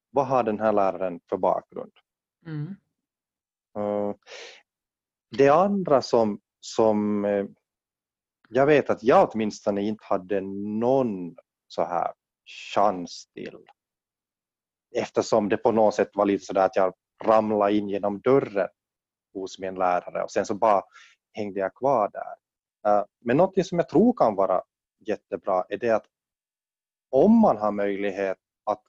[0.09, 1.91] vad har den här läraren för bakgrund?
[2.45, 2.75] Mm.
[3.77, 4.15] Uh,
[5.37, 7.25] det andra som, som
[8.49, 11.35] jag vet att jag åtminstone inte hade någon
[11.67, 12.13] så här
[12.73, 13.65] chans till
[14.95, 18.69] eftersom det på något sätt var lite sådär att jag ramlade in genom dörren
[19.33, 20.83] hos min lärare och sen så bara
[21.33, 22.35] hängde jag kvar där.
[22.91, 24.61] Eh, men något som jag tror kan vara
[25.07, 26.05] jättebra är det att
[27.09, 28.83] om man har möjlighet att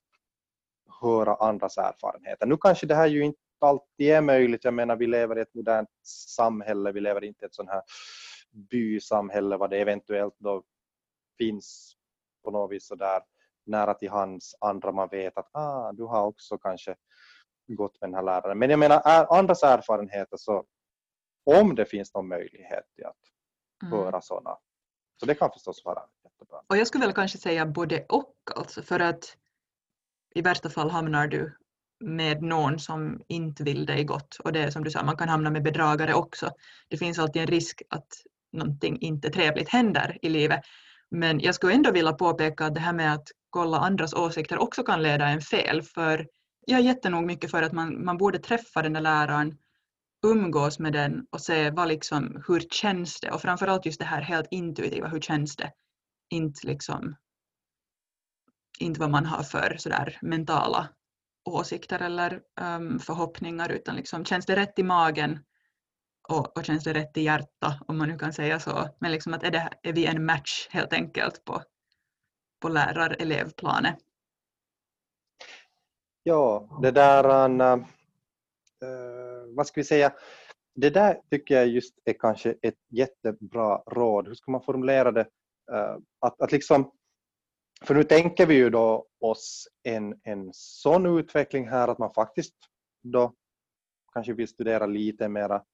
[1.00, 2.46] höra andras erfarenheter.
[2.46, 5.54] Nu kanske det här ju inte alltid är möjligt, jag menar vi lever i ett
[5.54, 5.88] modernt
[6.36, 7.82] samhälle, vi lever inte i ett sånt här
[8.70, 10.62] bysamhälle vad det eventuellt då
[11.38, 11.96] finns
[12.44, 13.20] på något vis sådär
[13.66, 16.94] nära till hands andra man vet att ah, du har också kanske
[17.68, 18.58] gått med den här läraren.
[18.58, 19.02] Men jag menar
[19.38, 20.64] andras erfarenheter så
[21.50, 23.16] om det finns någon möjlighet till att
[23.82, 23.98] mm.
[23.98, 24.56] höra sådana.
[25.20, 26.60] Så det kan förstås vara jättebra.
[26.66, 29.36] Och jag skulle väl kanske säga både och alltså för att
[30.34, 31.56] i värsta fall hamnar du
[32.00, 35.28] med någon som inte vill dig gott och det är som du sa, man kan
[35.28, 36.50] hamna med bedragare också.
[36.88, 38.08] Det finns alltid en risk att
[38.52, 40.60] någonting inte trevligt händer i livet.
[41.10, 44.82] Men jag skulle ändå vilja påpeka att det här med att kolla andras åsikter också
[44.82, 46.26] kan leda en fel för
[46.66, 49.58] jag är jättenog mycket för att man, man borde träffa den där läraren,
[50.26, 54.20] umgås med den och se vad liksom, hur känns det och framförallt just det här
[54.20, 55.70] helt intuitiva, hur känns det?
[56.30, 57.16] Inte liksom
[58.78, 60.88] inte vad man har för sådär mentala
[61.44, 65.38] åsikter eller um, förhoppningar utan liksom, känns det rätt i magen
[66.28, 68.88] och, och känns det rätt i hjärtat om man nu kan säga så.
[69.00, 71.62] Men liksom att är, det, är vi en match helt enkelt på,
[72.66, 73.96] på lärar-elevplanet?
[76.22, 77.24] Ja, det där,
[78.82, 80.12] Äh, vad ska vi säga,
[80.74, 84.28] det där tycker jag just är kanske ett jättebra råd.
[84.28, 85.26] Hur ska man formulera det?
[85.72, 86.92] Eh, att, att liksom
[87.84, 92.54] för nu tänker vi ju då oss en, en sån utveckling här att man faktiskt
[93.02, 93.32] då
[94.12, 95.64] kanske vill studera lite mera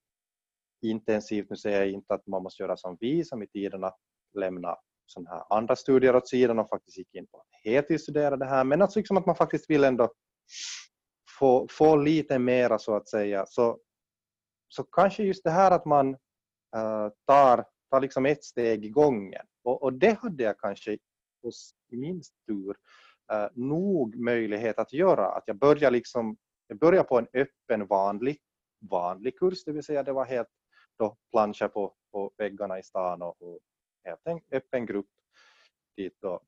[0.82, 1.50] intensivt.
[1.50, 3.94] Nu säger jag inte att man måste göra som vi som i tiderna
[4.34, 8.46] lämna sådana här andra studier åt sidan och faktiskt gick in på att heltidsstudera det
[8.46, 8.64] här.
[8.64, 10.12] Men alltså liksom att man faktiskt vill ändå
[11.38, 13.46] få, få lite mera så att säga.
[13.46, 13.78] Så,
[14.68, 16.08] så kanske just det här att man
[16.76, 19.46] uh, tar, tar liksom ett steg i gången.
[19.64, 20.98] Och, och det hade jag kanske
[21.42, 22.76] hos min tur
[23.32, 25.26] eh, nog möjlighet att göra.
[25.26, 26.36] Att jag började liksom,
[26.66, 28.38] jag började på en öppen vanlig,
[28.90, 30.48] vanlig kurs, det vill säga det var helt
[30.98, 33.58] då planscher på, på väggarna i stan och, och
[34.04, 35.10] en öppen grupp
[35.96, 36.40] dit, då,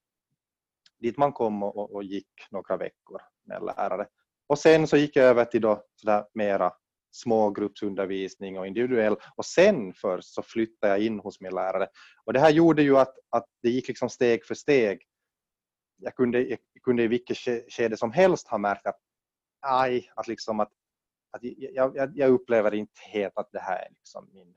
[0.98, 4.06] dit man kom och, och gick några veckor med lärare.
[4.46, 6.72] Och sen så gick jag över till då sådär mera
[7.10, 11.88] smågruppsundervisning och individuell och sen först så flyttade jag in hos min lärare.
[12.24, 15.02] Och det här gjorde ju att, att det gick liksom steg för steg.
[15.96, 17.36] Jag kunde, jag kunde i vilket
[17.68, 19.00] skede som helst ha märkt att,
[19.60, 20.72] aj, att, liksom att,
[21.30, 24.54] att jag, jag, jag upplever inte helt att det här är liksom min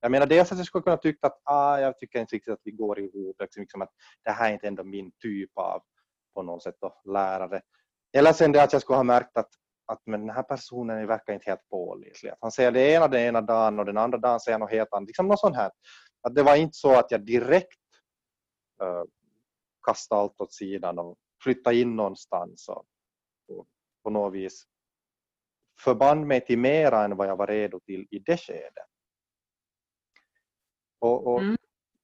[0.00, 2.60] jag menar dels att jag skulle kunna tycka att ah, jag tycker inte riktigt att
[2.64, 3.90] vi går ihop, liksom, liksom, att
[4.24, 5.82] det här är inte ändå min typ av
[6.34, 7.62] på något sätt då, lärare.
[8.12, 9.50] Eller sen det att jag skulle ha märkt att
[9.90, 12.32] att men den här personen verkar inte helt pålitlig.
[12.40, 14.92] han säger det ena den ena dagen och den andra dagen säger han något helt
[14.92, 15.06] annat.
[15.06, 15.70] Liksom något sånt här.
[16.22, 17.78] Att det var inte så att jag direkt
[18.82, 19.04] uh,
[19.86, 22.84] kastade allt åt sidan och flyttade in någonstans och,
[23.48, 23.66] och
[24.02, 24.64] på något vis
[25.84, 28.86] förband mig till mera än vad jag var redo till i det skedet.
[31.00, 31.56] Och, och mm.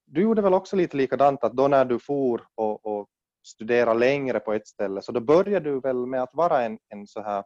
[0.07, 3.09] Du gjorde väl också lite likadant att då när du for och, och
[3.47, 5.03] studera längre på ett ställe.
[5.03, 7.45] Så då började du väl med att vara en, en så här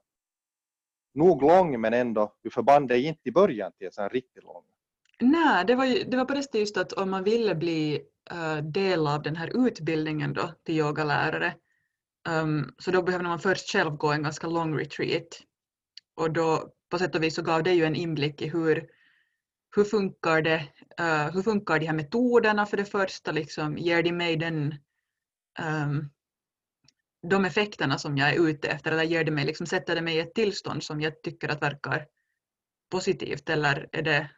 [1.14, 4.62] nog lång men ändå, du förband dig inte i början till en här riktigt lång.
[5.20, 8.00] Nej, det var, ju, det var på det sättet just att om man ville bli
[8.32, 11.54] uh, del av den här utbildningen då till yogalärare
[12.28, 15.42] um, så då behövde man först själv gå en ganska lång retreat.
[16.16, 18.88] Och då på sätt och vis så gav det ju en inblick i hur,
[19.76, 20.68] hur, funkar det,
[21.00, 24.74] uh, hur funkar de här metoderna för det första, liksom, ger de mig den,
[25.60, 26.10] um,
[27.30, 30.16] de effekterna som jag är ute efter eller ger de mig, liksom, sätter det mig
[30.16, 32.06] i ett tillstånd som jag tycker att verkar
[32.90, 34.30] positivt eller är det,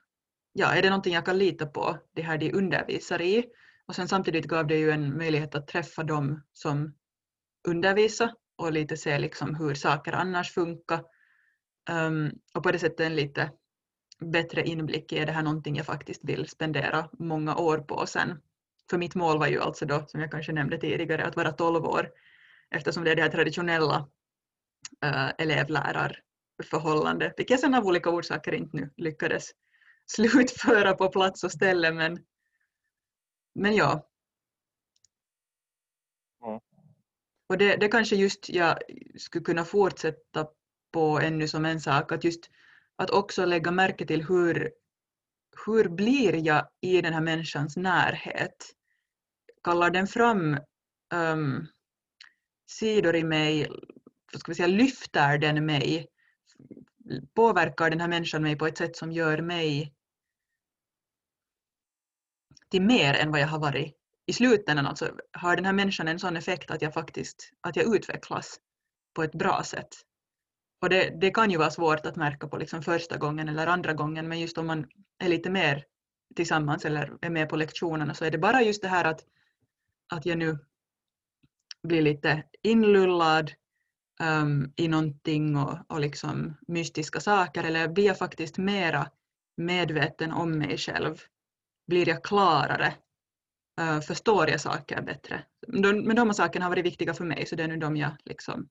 [0.53, 3.45] ja, är det någonting jag kan lita på, det här de undervisar i.
[3.87, 6.95] Och sen samtidigt gav det ju en möjlighet att träffa dem som
[7.69, 11.05] undervisar och lite se liksom hur saker annars funkar.
[11.91, 13.51] Um, och på det sättet en lite
[14.23, 18.41] bättre inblick i är det här någonting jag faktiskt vill spendera många år på sen.
[18.91, 21.85] För mitt mål var ju alltså då, som jag kanske nämnde tidigare, att vara 12
[21.85, 22.11] år
[22.71, 24.09] eftersom det är det här traditionella
[25.05, 29.51] uh, elevlärarförhållandet, vilket jag sen av olika orsaker inte nu lyckades
[30.07, 32.19] slutföra på plats och ställe men,
[33.55, 34.09] men ja.
[36.47, 36.61] Mm.
[37.49, 38.79] Och det, det kanske just jag
[39.17, 40.47] skulle kunna fortsätta
[40.93, 42.51] på ännu som en sak, att just
[43.03, 44.73] att också lägga märke till hur,
[45.67, 48.75] hur blir jag i den här människans närhet?
[49.65, 50.59] Kallar den fram
[51.15, 51.67] um,
[52.71, 53.69] sidor i mig,
[54.33, 56.07] vad ska vi säga, lyfter den mig?
[57.35, 59.95] Påverkar den här människan mig på ett sätt som gör mig
[62.71, 63.97] till mer än vad jag har varit
[64.27, 64.87] i slutändan?
[64.87, 68.61] Alltså, har den här människan en sån effekt att jag faktiskt att jag utvecklas
[69.15, 69.89] på ett bra sätt?
[70.83, 73.93] Och det, det kan ju vara svårt att märka på liksom första gången eller andra
[73.93, 74.87] gången men just om man
[75.19, 75.85] är lite mer
[76.37, 79.25] tillsammans eller är med på lektionerna så är det bara just det här att,
[80.13, 80.59] att jag nu
[81.83, 83.53] blir lite inlullad
[84.23, 89.11] um, i någonting och, och liksom mystiska saker eller blir jag faktiskt mera
[89.57, 91.19] medveten om mig själv?
[91.87, 92.95] Blir jag klarare?
[93.81, 95.45] Uh, förstår jag saker bättre?
[95.69, 98.11] Men de, här sakerna har varit viktiga för mig så det är nu de jag
[98.25, 98.69] liksom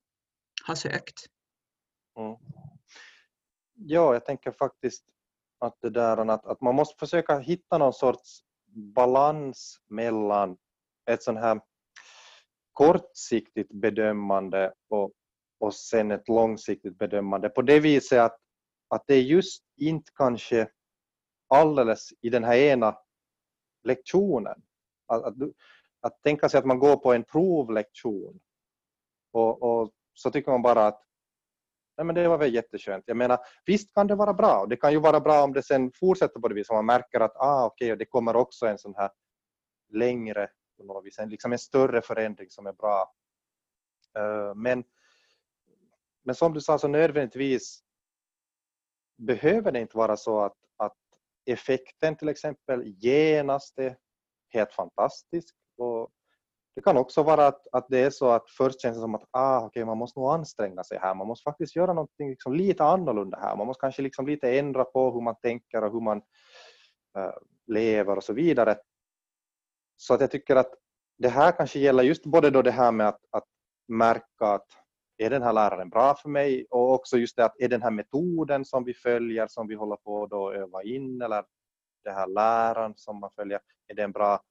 [0.65, 1.27] har sökt.
[2.17, 2.35] Mm.
[3.73, 5.05] Ja, jag tänker faktiskt
[5.59, 8.43] att, det där, att, att man måste försöka hitta någon sorts
[8.95, 10.57] balans mellan
[11.11, 11.61] ett sånt här
[12.71, 15.11] kortsiktigt bedömande och,
[15.59, 18.37] och sen ett långsiktigt bedömande på det viset att,
[18.87, 20.69] att det är just inte kanske
[21.47, 22.97] alldeles i den här ena
[23.83, 24.61] lektionen.
[25.07, 25.35] Att, att,
[26.01, 28.39] att tänka sig att man går på en provlektion
[29.31, 31.03] och, och så tycker man bara att
[31.97, 33.03] Nej, men det var väl jätteskönt.
[33.07, 34.65] Jag menar, visst kan det vara bra.
[34.65, 36.69] Det kan ju vara bra om det sen fortsätter på det viset.
[36.69, 39.11] Om man märker att ah, okay, det kommer också en sån här
[39.89, 43.13] längre, på något vis, en, liksom en större förändring som är bra.
[44.19, 44.83] Uh, men,
[46.23, 47.83] men som du sa, så nödvändigtvis
[49.17, 50.97] behöver det inte vara så att, att
[51.45, 53.97] effekten till exempel genast är
[54.49, 55.55] helt fantastisk.
[55.77, 56.09] Och
[56.75, 59.25] det kan också vara att, att det är så att först känns det som att
[59.31, 61.15] ah, okay, man måste nog anstränga sig här.
[61.15, 63.55] Man måste faktiskt göra någonting liksom lite annorlunda här.
[63.55, 66.17] Man måste kanske liksom lite ändra på hur man tänker och hur man
[67.17, 67.33] uh,
[67.67, 68.77] lever och så vidare.
[69.97, 70.73] Så att jag tycker att
[71.17, 73.47] det här kanske gäller just både då det här med att, att
[73.87, 74.67] märka att
[75.17, 77.91] är den här läraren bra för mig och också just det att är den här
[77.91, 81.43] metoden som vi följer som vi håller på att öva in eller
[82.03, 84.41] det här läraren som man följer, är den bra?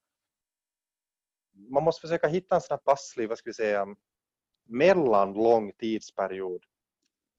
[1.53, 3.87] Man måste försöka hitta en sån här passlig, vad ska vi säga,
[4.65, 6.63] mellanlång tidsperiod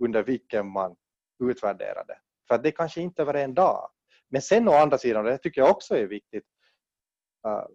[0.05, 0.97] under vilken man
[1.45, 2.19] utvärderar det.
[2.49, 3.91] För det kanske inte över en dag.
[4.29, 6.45] Men sen å andra sidan, det tycker jag också är viktigt,
[7.47, 7.67] uh,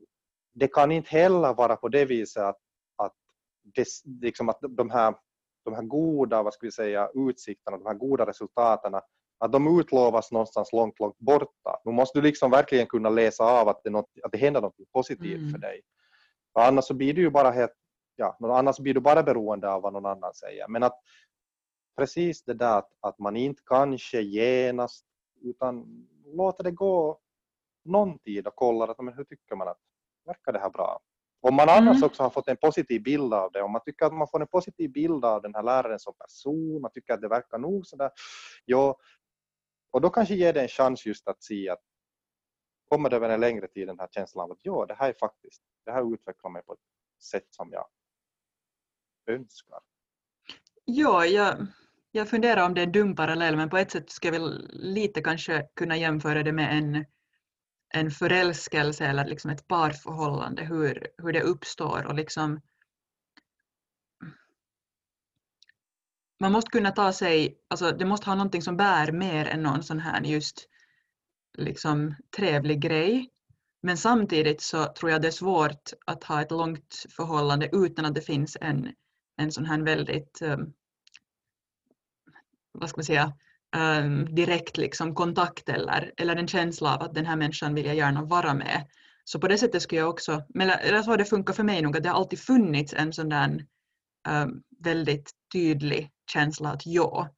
[0.54, 2.60] det kan inte heller vara på det viset att,
[2.96, 3.14] att,
[3.64, 3.88] det,
[4.22, 5.16] liksom att de, här,
[5.66, 8.96] de här goda vad ska vi säga, utsikterna, de här goda resultaten,
[9.40, 11.82] att de utlovas någonstans långt, långt borta.
[11.86, 14.76] Nu måste du liksom verkligen kunna läsa av att det, något, att det händer något
[14.94, 15.52] positivt mm.
[15.52, 15.82] för dig.
[16.58, 17.74] För annars så blir du ju bara helt,
[18.16, 20.68] ja, annars blir du bara beroende av vad någon annan säger.
[20.68, 21.00] Men att
[21.98, 25.06] precis det där att, att man inte kanske genast
[25.42, 25.86] utan
[26.26, 27.20] låter det gå
[27.86, 29.78] någon tid och kollar att, men hur tycker man att
[30.26, 31.00] verkar det här bra?
[31.42, 32.04] Om man annars mm.
[32.04, 34.48] också har fått en positiv bild av det, om man tycker att man får en
[34.48, 38.12] positiv bild av den här läraren som person, man tycker att det verkar nog sådär,
[38.66, 38.98] ja,
[39.92, 41.80] och då kanske ger det en chans just att se att
[42.90, 45.14] kommer det över en längre tid den här känslan av att ja, det här är
[45.14, 46.80] faktiskt, det här utvecklar mig på ett
[47.22, 47.88] sätt som jag
[49.28, 49.80] önskar.
[50.86, 51.68] Ja, jag,
[52.12, 54.70] jag funderar om det är en dum parallell, men på ett sätt ska jag väl
[54.74, 57.06] lite kanske kunna jämföra det med en,
[57.94, 62.62] en förälskelse eller liksom ett parförhållande, hur, hur det uppstår och liksom
[66.40, 69.84] man måste kunna ta sig, alltså det måste ha någonting som bär mer än någon
[69.84, 70.70] sån här just
[71.58, 73.30] liksom trevlig grej.
[73.82, 78.16] Men samtidigt så tror jag det är svårt att ha ett långt förhållande utan att
[78.16, 78.94] det finns en,
[79.38, 80.74] en sån här väldigt, um,
[82.72, 83.34] vad ska man säga,
[83.78, 87.96] um, direkt liksom kontakt eller, eller en känsla av att den här människan vill jag
[87.96, 88.88] gärna vara med.
[89.24, 91.98] Så på det sättet skulle jag också, eller så har det funkat för mig nog,
[91.98, 93.66] att det har alltid funnits en sån där
[94.30, 97.30] um, väldigt tydlig känsla att ja,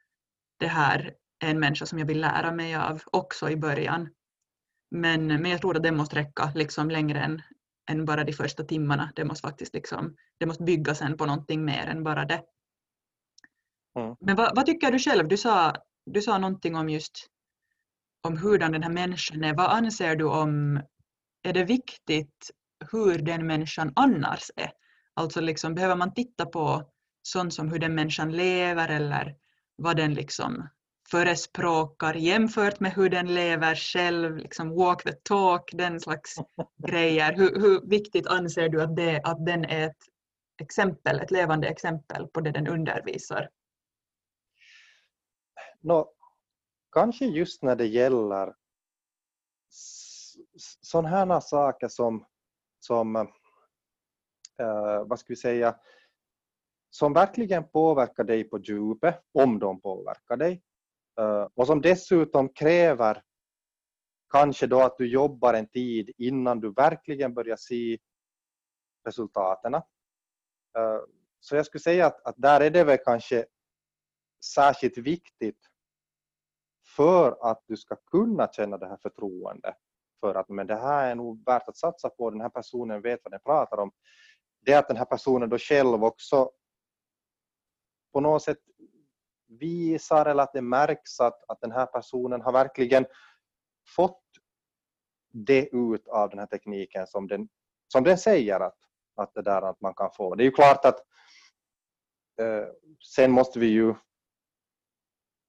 [0.60, 4.10] det här en människa som jag vill lära mig av också i början.
[4.92, 7.42] Men, men jag tror att det måste räcka liksom längre än,
[7.90, 9.12] än bara de första timmarna.
[9.16, 12.44] Det måste faktiskt liksom, det måste bygga sen på någonting mer än bara det.
[14.00, 14.16] Mm.
[14.20, 15.28] Men vad, vad, tycker du själv?
[15.28, 15.74] Du sa,
[16.06, 17.28] du sa någonting om just
[18.28, 19.54] om hurdan den här människan är.
[19.54, 20.82] Vad anser du om,
[21.44, 22.52] är det viktigt
[22.92, 24.72] hur den människan annars är?
[25.14, 29.36] Alltså liksom, behöver man titta på sånt som hur den människan lever eller
[29.76, 30.70] vad den liksom
[31.12, 36.36] förespråkar jämfört med hur den lever själv, liksom walk the talk, den slags
[36.88, 37.34] grejer.
[37.34, 40.04] Hur, hur viktigt anser du att, det, att den är ett
[40.62, 43.50] exempel, ett levande exempel på det den undervisar?
[45.82, 46.14] No,
[46.92, 48.54] kanske just när det gäller
[50.82, 52.26] sådana här saker som,
[52.80, 55.76] som uh, vad ska vi säga,
[56.90, 60.69] som verkligen påverkar dig på djupet, om de påverkar dig, Eh,
[61.20, 63.24] Eh, och som dessutom kräver
[64.30, 67.98] kanske då att du jobbar en tid innan du verkligen börjar se
[69.06, 69.74] resultaten.
[69.74, 69.82] Eh,
[71.40, 73.46] så jag skulle säga att, att där är det väl kanske
[74.46, 75.60] särskilt viktigt
[76.96, 79.76] för att du ska kunna känna det här förtroendet
[80.20, 83.20] för att men det här är nog värt att satsa på, den här personen vet
[83.24, 83.92] vad den pratar om.
[84.62, 86.52] Det är att den här personen då själv också
[88.14, 88.58] på något sätt
[89.50, 93.06] visar eller att det märks att, att den här personen har verkligen
[93.96, 94.24] fått
[95.32, 97.50] det ut av den här tekniken som den,
[97.88, 98.78] som den säger att,
[99.16, 100.36] att, det där att man kan få.
[100.36, 101.00] Det är ju klart att
[102.42, 102.68] eh,
[103.16, 103.96] sen måste vi ju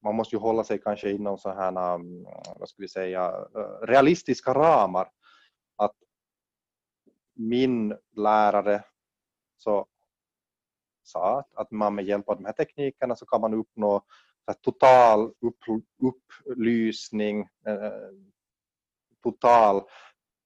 [0.03, 2.23] man måste ju hålla sig kanske inom så här, mm,
[2.59, 5.11] vad ska vi säga, eh, realistiska ramar.
[5.75, 5.95] Att
[7.35, 8.83] min lärare
[9.57, 9.87] så
[11.03, 14.03] sa, att, att man med hjälp av de här teknikerna så kan man uppnå
[14.61, 15.57] total upp,
[16.03, 17.91] upplysning, eh,
[19.23, 19.81] total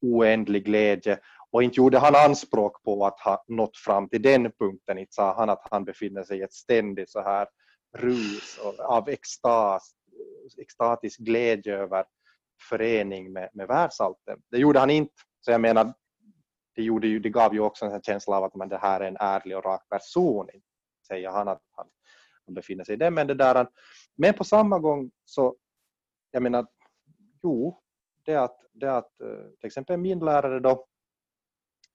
[0.02, 1.20] oändlig glädje
[1.52, 5.36] och inte gjorde han anspråk på att ha nått fram till den punkten, inte sa
[5.36, 7.48] han att han befinner sig i ett ständigt så här
[7.98, 9.92] rus av extas,
[10.58, 12.06] extatisk glädje över
[12.70, 14.40] förening med, med världsalten.
[14.52, 15.14] Det gjorde han inte.
[15.42, 15.94] Så jag menar,
[16.76, 19.08] det, gjorde ju, det gav ju också en känsla av att men det här är
[19.08, 20.50] en ärlig och rak person,
[21.08, 21.88] säger han att han,
[22.46, 23.12] han befinner sig i det.
[23.12, 23.68] Men, det där,
[24.16, 25.56] men på samma gång så,
[26.32, 26.68] jag menar,
[27.44, 27.82] jo,
[28.26, 30.86] det att, det att eh, till exempel min lärare då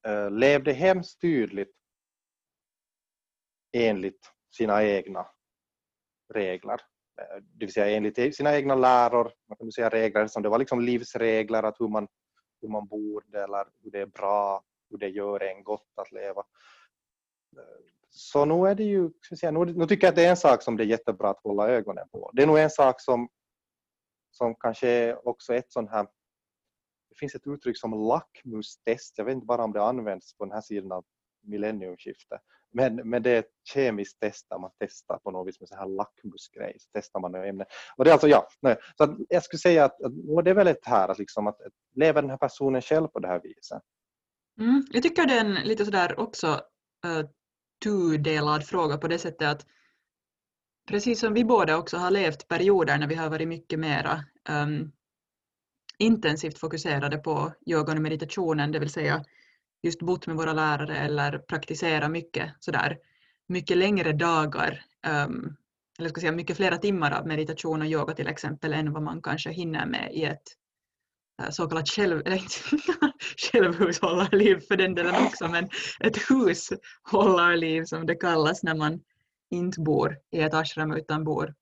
[0.06, 1.76] äh, levde hemskt tydligt
[3.72, 5.26] enligt sina egna
[6.34, 6.80] regler.
[7.20, 10.58] Eh, det vill säga enligt sina egna läror, man kan säga regler som det var
[10.58, 12.08] liksom livsregler, att hur man,
[12.60, 16.42] hur man borde eller hur det är bra hur det gör en gott att leva.
[18.10, 19.10] Så nu är det ju,
[19.40, 21.40] säga, nu, nu tycker jag att det är en sak som det är jättebra att
[21.42, 22.30] hålla ögonen på.
[22.34, 23.28] Det är nog en sak som,
[24.30, 26.02] som kanske är också ett sånt här,
[27.08, 30.52] det finns ett uttryck som lackmustest, jag vet inte bara om det används på den
[30.52, 31.04] här sidan av
[31.42, 32.40] millenniumskiftet,
[32.72, 35.76] men, men det är ett kemiskt test där man testar på något vis med så
[35.76, 37.64] här lackmusgrej, så testar man ämne.
[37.96, 38.76] Och det är alltså, ja, nej.
[38.96, 41.60] Så jag skulle säga att, att det är väl ett här, att, liksom, att
[41.94, 43.82] lever den här personen själv på det här viset?
[44.60, 46.60] Mm, jag tycker det är en lite sådär också
[47.06, 47.26] uh,
[47.84, 49.66] tudelad fråga på det sättet att
[50.88, 54.92] precis som vi båda också har levt perioder när vi har varit mycket mera um,
[55.98, 59.24] intensivt fokuserade på yogan och meditationen, det vill säga
[59.82, 62.98] just bott med våra lärare eller praktisera mycket sådär
[63.48, 64.84] mycket längre dagar,
[65.26, 65.56] um,
[65.98, 69.22] eller ska säga mycket flera timmar av meditation och yoga till exempel än vad man
[69.22, 70.42] kanske hinner med i ett
[71.40, 72.54] Äh, så kallat själv, eller inte
[73.36, 75.68] självhushållarliv för den delen också, men
[76.00, 79.00] ett hushållarliv som det kallas när man
[79.50, 81.54] inte bor i ett ashram utan bor,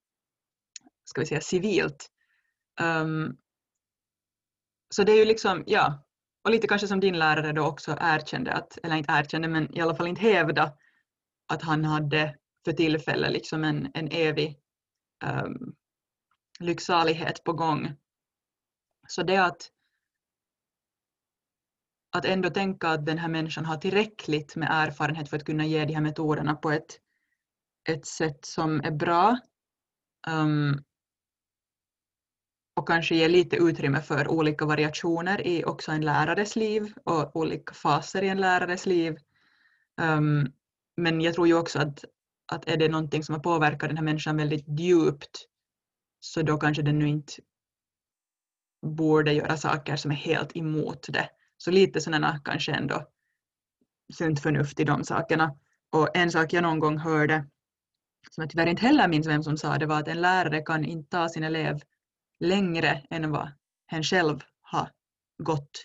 [1.05, 2.11] ska vi säga civilt.
[2.81, 3.37] Um,
[4.91, 6.05] så det är ju liksom, ja,
[6.45, 9.81] och lite kanske som din lärare då också erkände, att, eller inte erkände men i
[9.81, 10.73] alla fall inte hävda
[11.49, 14.59] att han hade för tillfället liksom en, en evig
[15.25, 15.75] um,
[16.61, 17.97] lycksalighet på gång
[19.11, 19.71] så det att,
[22.11, 25.85] att ändå tänka att den här människan har tillräckligt med erfarenhet för att kunna ge
[25.85, 27.01] de här metoderna på ett,
[27.89, 29.39] ett sätt som är bra
[30.29, 30.85] um,
[32.77, 37.75] och kanske ge lite utrymme för olika variationer i också en lärares liv och olika
[37.75, 39.17] faser i en lärares liv.
[40.01, 40.53] Um,
[40.97, 42.05] men jag tror ju också att,
[42.53, 45.47] att är det någonting som har påverkat den här människan väldigt djupt
[46.21, 47.33] så då kanske den nu inte
[48.87, 51.31] borde göra saker som är helt emot det.
[51.57, 53.09] Så lite sådana kanske ändå
[54.15, 55.55] sunt förnuft i de sakerna.
[55.93, 57.47] Och en sak jag någon gång hörde,
[58.31, 60.85] som jag tyvärr inte heller minns vem som sa det, var att en lärare kan
[60.85, 61.81] inte ta sin elev
[62.41, 63.53] längre än vad
[63.87, 64.91] hen själv har
[65.43, 65.85] gått.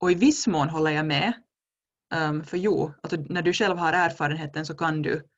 [0.00, 1.32] Och i viss mån håller jag med.
[2.14, 5.28] Um, för jo, alltså när du själv har erfarenheten så kan du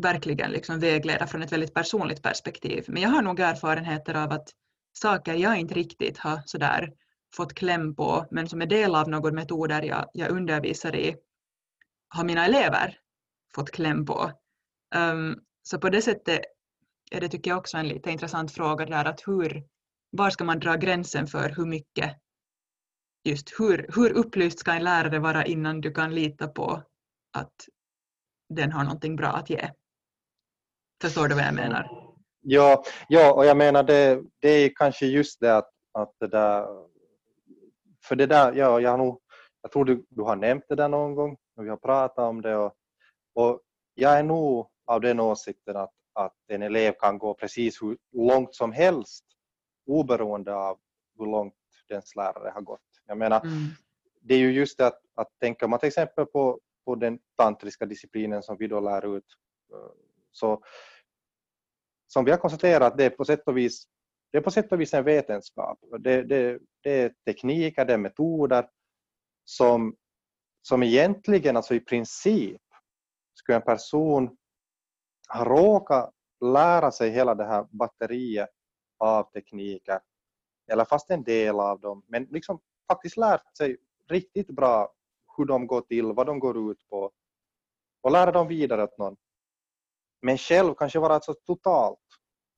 [0.00, 2.84] verkligen liksom vägleda från ett väldigt personligt perspektiv.
[2.88, 4.48] Men jag har nog erfarenheter av att
[4.92, 6.92] saker jag inte riktigt har sådär
[7.36, 11.16] fått kläm på men som är del av någon metoder jag, jag undervisar i
[12.08, 12.98] har mina elever
[13.54, 14.32] fått kläm på.
[14.94, 16.40] Um, så på det sättet
[17.10, 19.64] är det tycker jag också en lite intressant fråga där att hur,
[20.10, 22.16] var ska man dra gränsen för hur mycket,
[23.24, 26.82] just hur, hur upplyst ska en lärare vara innan du kan lita på
[27.32, 27.68] att
[28.48, 29.70] den har någonting bra att ge?
[31.02, 32.01] Förstår du vad jag menar?
[32.42, 36.66] Ja, ja och jag menar det, det är kanske just det att, att det där,
[38.04, 39.20] för det där, ja, jag, har nog,
[39.62, 42.42] jag tror du, du har nämnt det där någon gång och vi har pratat om
[42.42, 42.74] det och,
[43.34, 43.60] och
[43.94, 48.54] jag är nog av den åsikten att, att en elev kan gå precis hur långt
[48.54, 49.24] som helst
[49.86, 50.78] oberoende av
[51.18, 51.54] hur långt
[51.88, 52.80] dens lärare har gått.
[53.06, 53.52] Jag menar, mm.
[54.20, 57.86] det är ju just det att, att tänka man till exempel på, på den tantriska
[57.86, 59.26] disciplinen som vi då lär ut
[59.72, 59.92] eh,
[60.32, 60.62] så
[62.12, 63.84] som vi har konstaterat, det är på sätt och vis,
[64.32, 65.78] det är på sätt och vis en vetenskap.
[65.98, 68.68] Det, det, det är tekniker, det är metoder
[69.44, 69.96] som,
[70.62, 72.62] som egentligen, alltså i princip,
[73.34, 74.36] skulle en person
[75.28, 76.10] ha råkat
[76.44, 78.50] lära sig hela det här batteriet
[78.98, 80.00] av tekniker,
[80.72, 83.76] eller fast en del av dem, men liksom faktiskt lärt sig
[84.08, 84.92] riktigt bra
[85.36, 87.10] hur de går till, vad de går ut på
[88.00, 89.16] och lära dem vidare åt någon.
[90.22, 91.98] Men själv kanske vara alltså totalt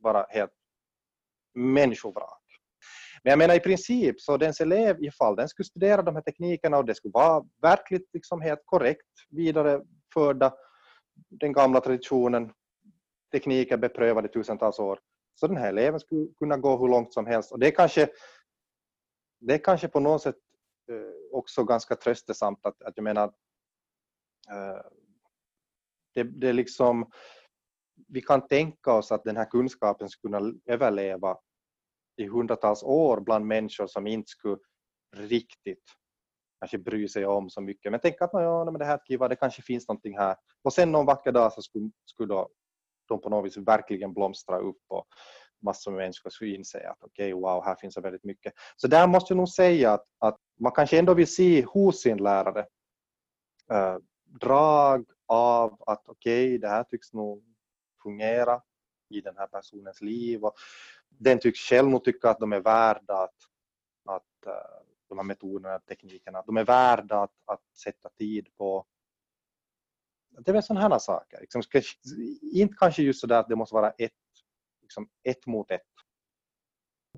[0.02, 0.52] bara helt
[1.54, 2.40] människovrak.
[3.22, 6.78] Men jag menar i princip så dens elev ifall den skulle studera de här teknikerna
[6.78, 10.54] och det skulle vara verkligt liksom helt korrekt vidareförda
[11.30, 12.52] den gamla traditionen,
[13.32, 15.00] tekniker beprövade tusentals år,
[15.34, 18.08] så den här eleven skulle kunna gå hur långt som helst och det är kanske,
[19.40, 20.38] det är kanske på något sätt
[20.90, 23.24] eh, också ganska tröstesamt att, att jag menar
[24.50, 24.82] eh,
[26.14, 27.10] det, det är liksom
[28.08, 31.36] vi kan tänka oss att den här kunskapen skulle kunna överleva
[32.16, 34.58] i hundratals år bland människor som inte skulle
[35.16, 35.84] riktigt
[36.60, 37.90] kanske bry sig om så mycket.
[37.92, 40.36] Men tänk att ja, men det här kiva, det kanske finns någonting här.
[40.62, 42.48] Och sen någon vacker dag så skulle, skulle då,
[43.08, 45.06] de på något vis verkligen blomstra upp och
[45.64, 48.52] massor med människor skulle inse att okej, okay, wow, här finns det väldigt mycket.
[48.76, 52.16] Så där måste jag nog säga att, att man kanske ändå vill se hos sin
[52.16, 52.66] lärare
[53.72, 53.96] eh,
[54.40, 57.53] drag av att okej, okay, det här tycks nog
[58.04, 58.62] fungera
[59.08, 60.44] i den här personens liv.
[60.44, 60.54] Och
[61.08, 63.36] den tycks själv nog tycka att de är värda att,
[64.04, 68.86] att eh, de här metoderna, teknikerna, de är värda att, att sätta tid på.
[70.38, 71.40] Det är väl sådana här saker.
[71.40, 71.62] Liksom,
[72.42, 74.12] inte kanske just sådär att det måste vara ett,
[74.82, 75.82] liksom ett mot ett.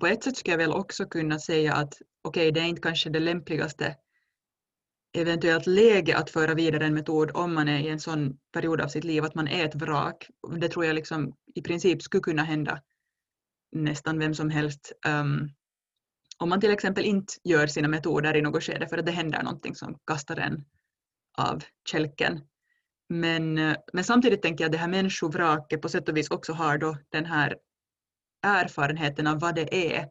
[0.01, 2.81] På ett sätt skulle jag väl också kunna säga att okej, okay, det är inte
[2.81, 3.95] kanske det lämpligaste
[5.21, 8.87] eventuellt läge att föra vidare en metod om man är i en sån period av
[8.87, 10.27] sitt liv att man är ett vrak.
[10.57, 12.81] Det tror jag liksom i princip skulle kunna hända
[13.71, 14.91] nästan vem som helst.
[15.07, 15.49] Um,
[16.37, 19.43] om man till exempel inte gör sina metoder i något skede för att det händer
[19.43, 20.65] någonting som kastar en
[21.37, 22.41] av kälken.
[23.09, 26.53] Men, eh, men samtidigt tänker jag att det här människovraket på sätt och vis också
[26.53, 27.57] har då den här
[28.41, 30.09] erfarenheten av vad det är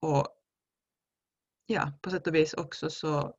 [0.00, 0.28] och
[1.66, 3.34] ja, på sätt och vis också så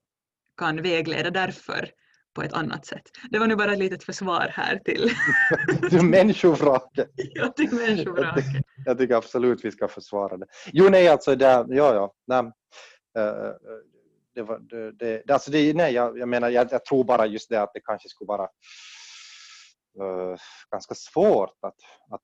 [0.57, 1.91] kan vägleda därför
[2.37, 3.01] på ett annat sätt.
[3.29, 5.09] Det var nu bara ett litet försvar här till...
[5.89, 7.11] till människovraket.
[7.15, 8.45] ja, till människovraket.
[8.53, 10.45] Jag, jag tycker absolut vi ska försvara det.
[10.73, 12.43] Jo, nej, alltså det, ja, ja, nej.
[13.17, 13.53] Uh,
[14.35, 17.49] det var, det, det, alltså det, nej, jag, jag menar, jag, jag, tror bara just
[17.49, 18.43] det att det kanske skulle vara
[20.01, 20.37] uh,
[20.71, 21.75] ganska svårt att,
[22.11, 22.21] att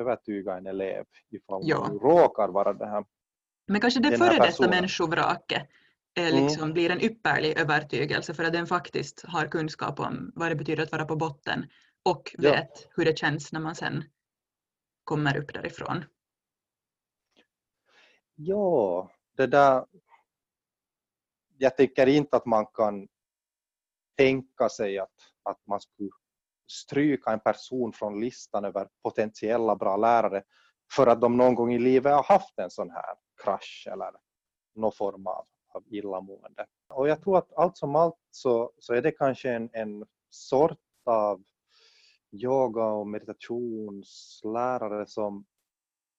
[0.00, 1.88] övertyga en elev ifall ja.
[1.90, 3.04] du råkar vara det här.
[3.66, 5.62] Men kanske det före detta människovraket.
[6.16, 6.72] Liksom, mm.
[6.72, 10.92] blir en ypperlig övertygelse för att den faktiskt har kunskap om vad det betyder att
[10.92, 11.66] vara på botten
[12.02, 12.90] och vet ja.
[12.90, 14.04] hur det känns när man sen
[15.04, 16.04] kommer upp därifrån.
[18.34, 19.86] Ja, det där...
[21.58, 23.08] Jag tycker inte att man kan
[24.16, 26.10] tänka sig att, att man skulle
[26.66, 30.42] stryka en person från listan över potentiella bra lärare
[30.92, 34.10] för att de någon gång i livet har haft en sån här krasch eller
[34.74, 36.66] någon form av, av illamående.
[36.88, 40.78] Och jag tror att allt som allt så, så är det kanske en, en sort
[41.04, 41.42] av
[42.32, 45.44] yoga och meditationslärare som,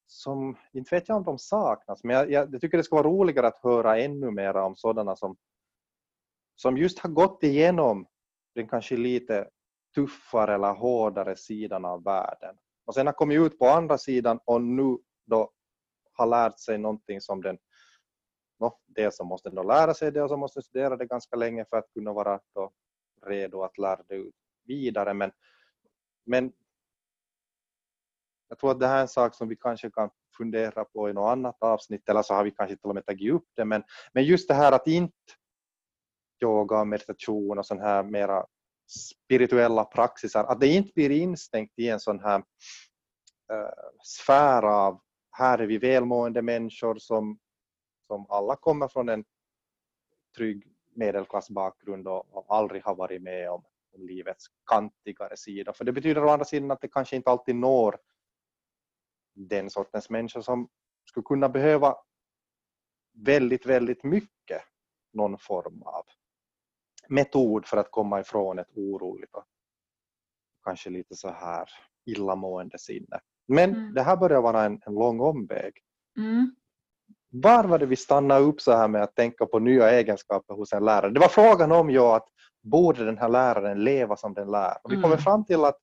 [0.07, 3.13] som, inte vet jag om de saknas, men jag, jag, jag tycker det skulle vara
[3.13, 5.37] roligare att höra ännu mer om sådana som,
[6.55, 8.07] som just har gått igenom
[8.55, 9.49] den kanske lite
[9.95, 14.61] tuffare eller hårdare sidan av världen och sen har kommit ut på andra sidan och
[14.61, 15.51] nu då
[16.13, 17.57] har lärt sig någonting som den
[18.59, 21.65] no, dels så måste då lära sig det och så måste studera det ganska länge
[21.65, 22.71] för att kunna vara då
[23.25, 25.13] redo att lära det ut vidare.
[25.13, 25.31] Men,
[26.25, 26.51] men
[28.49, 31.13] jag tror att det här är en sak som vi kanske kan fundera på i
[31.13, 33.65] något annat avsnitt eller så har vi kanske till och med tagit upp det.
[33.65, 33.83] Men,
[34.13, 35.13] men just det här att inte
[36.43, 38.45] yoga och meditation och sån här mera
[38.87, 42.43] spirituella praxisar, att det inte blir instängt i en sån här
[43.51, 43.69] äh,
[44.03, 45.01] sfär av
[45.37, 47.39] här är vi välmående människor som,
[48.07, 49.25] som alla kommer från en
[50.37, 55.73] trygg medelklassbakgrund och, och aldrig har varit med om, om livets kantigare sida.
[55.73, 57.97] För det betyder å andra sidan att det kanske inte alltid når
[59.35, 60.69] den sortens människor som
[61.05, 61.95] skulle kunna behöva
[63.13, 64.61] väldigt, väldigt mycket
[65.13, 66.05] någon form av
[67.09, 69.45] metod för att komma ifrån ett oroligt och
[70.63, 71.69] kanske lite så här
[72.05, 73.19] illamående sinne.
[73.47, 73.93] Men mm.
[73.93, 75.73] det här börjar vara en, en lång omväg.
[76.17, 76.55] Mm.
[77.43, 80.73] Var var det vi stannade upp så här med att tänka på nya egenskaper hos
[80.73, 81.11] en lärare?
[81.11, 82.27] Det var frågan om ju att
[82.63, 84.77] borde den här läraren leva som den lär?
[84.83, 85.19] Och vi kommer mm.
[85.19, 85.77] fram till att,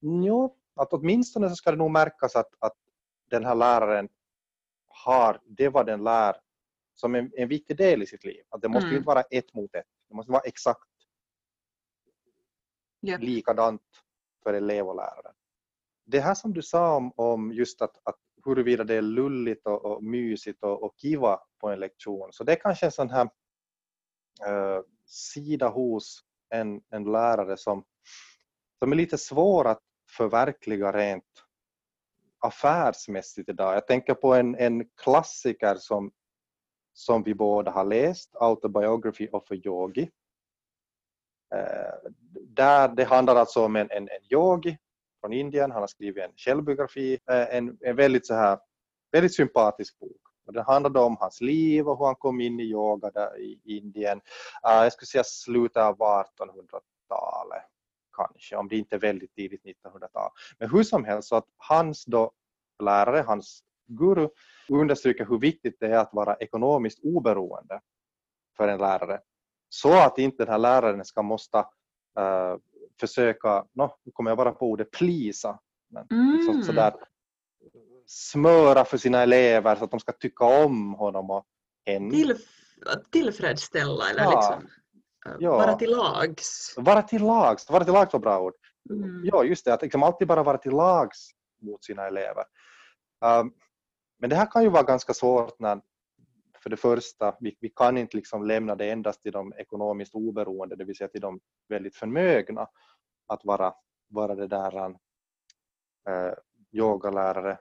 [0.00, 2.76] jo, att åtminstone så ska det nog märkas att, att
[3.30, 4.08] den här läraren
[4.88, 6.36] har det vad den lär
[6.94, 8.42] som en, en viktig del i sitt liv.
[8.48, 8.96] Att det måste mm.
[8.96, 9.86] inte vara ett mot ett.
[10.08, 10.88] Det måste vara exakt
[13.06, 13.20] yeah.
[13.20, 13.82] likadant
[14.42, 15.32] för elev och lärare.
[16.06, 19.84] Det här som du sa om, om just att, att huruvida det är lulligt och,
[19.84, 23.28] och mysigt och, och kiva på en lektion, så det är kanske en sån här
[24.46, 26.20] eh, sida hos
[26.50, 27.84] en, en lärare som,
[28.78, 29.82] som är lite svår att
[30.16, 31.24] förverkliga rent
[32.38, 33.74] affärsmässigt idag.
[33.74, 36.10] Jag tänker på en, en klassiker som
[36.94, 40.10] som vi båda har läst, Autobiography of a Yogi.
[41.54, 44.78] Eh, där det handlar alltså om en, en, en yogi
[45.24, 48.58] från Indien, han har skrivit en självbiografi, eh, en, en väldigt, så här,
[49.12, 50.20] väldigt sympatisk bok.
[50.46, 53.60] Och den handlade om hans liv och hur han kom in i yoga där i
[53.64, 54.20] Indien.
[54.66, 57.62] Eh, jag skulle säga slutet av 1800-talet
[58.16, 60.30] kanske, om det inte är väldigt tidigt 1900-tal.
[60.58, 62.32] Men hur som helst, så att hans då
[62.82, 64.28] lärare, hans guru,
[64.68, 67.80] understryker hur viktigt det är att vara ekonomiskt oberoende
[68.56, 69.20] för en lärare.
[69.68, 71.58] Så att inte den här läraren ska måste
[72.18, 72.56] uh,
[73.00, 75.58] försöka, no, nu kommer jag bara på ordet, plisa.
[75.90, 76.42] Men, mm.
[76.42, 76.94] så, sådär,
[78.06, 81.44] smöra för sina elever så att de ska tycka om honom och
[81.86, 82.10] henne.
[82.10, 82.36] Till,
[83.10, 84.30] tillfredsställa eller ja.
[84.30, 84.68] liksom
[85.38, 85.50] ja.
[85.50, 86.74] vara till lags.
[86.76, 88.54] Vara till lags, vara till lags var bra ord.
[88.90, 89.22] Mm.
[89.24, 91.30] Ja, just det, att liksom alltid bara vara till lags
[91.62, 92.44] mot sina elever.
[93.24, 93.52] Um,
[94.20, 95.80] men det här kan ju vara ganska svårt när
[96.64, 100.76] för det första, vi, vi kan inte liksom lämna det endast till de ekonomiskt oberoende,
[100.76, 102.68] det vill säga till de väldigt förmögna
[103.26, 103.74] att vara,
[104.08, 104.86] vara det där
[106.08, 106.32] eh,
[106.72, 107.58] yogalärare,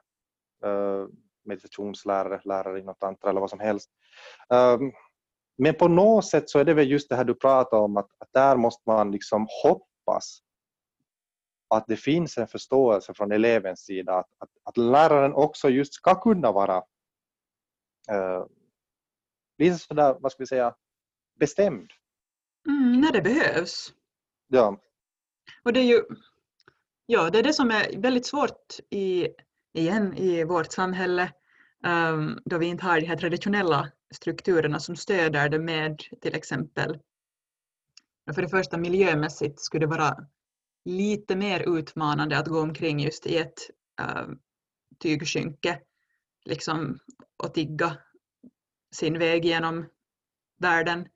[0.66, 1.08] eh,
[1.45, 3.89] meditationslärare, lärare i något tantra eller vad som helst.
[4.49, 4.91] Um,
[5.58, 8.10] men på något sätt så är det väl just det här du pratar om att,
[8.18, 10.39] att där måste man liksom hoppas
[11.68, 16.22] att det finns en förståelse från elevens sida att, att, att läraren också just ska
[16.22, 16.78] kunna vara
[18.12, 18.45] uh,
[19.58, 20.76] lite sådär, vad ska vi säga,
[21.39, 21.91] bestämd.
[22.68, 23.93] Mm, när det behövs.
[24.47, 24.82] Ja.
[25.64, 26.04] Och det är ju
[27.06, 29.28] ja, det är det som är väldigt svårt i,
[29.74, 31.32] igen i vårt samhälle
[31.88, 36.99] um, då vi inte har de här traditionella strukturerna som stöder det med till exempel
[38.34, 40.18] för det första miljömässigt skulle det vara
[40.86, 43.60] lite mer utmanande att gå omkring just i ett
[44.01, 44.28] äh,
[44.99, 45.80] tygskynke
[46.45, 46.99] liksom,
[47.43, 47.97] och tigga
[48.93, 49.85] sin väg genom
[50.59, 51.07] världen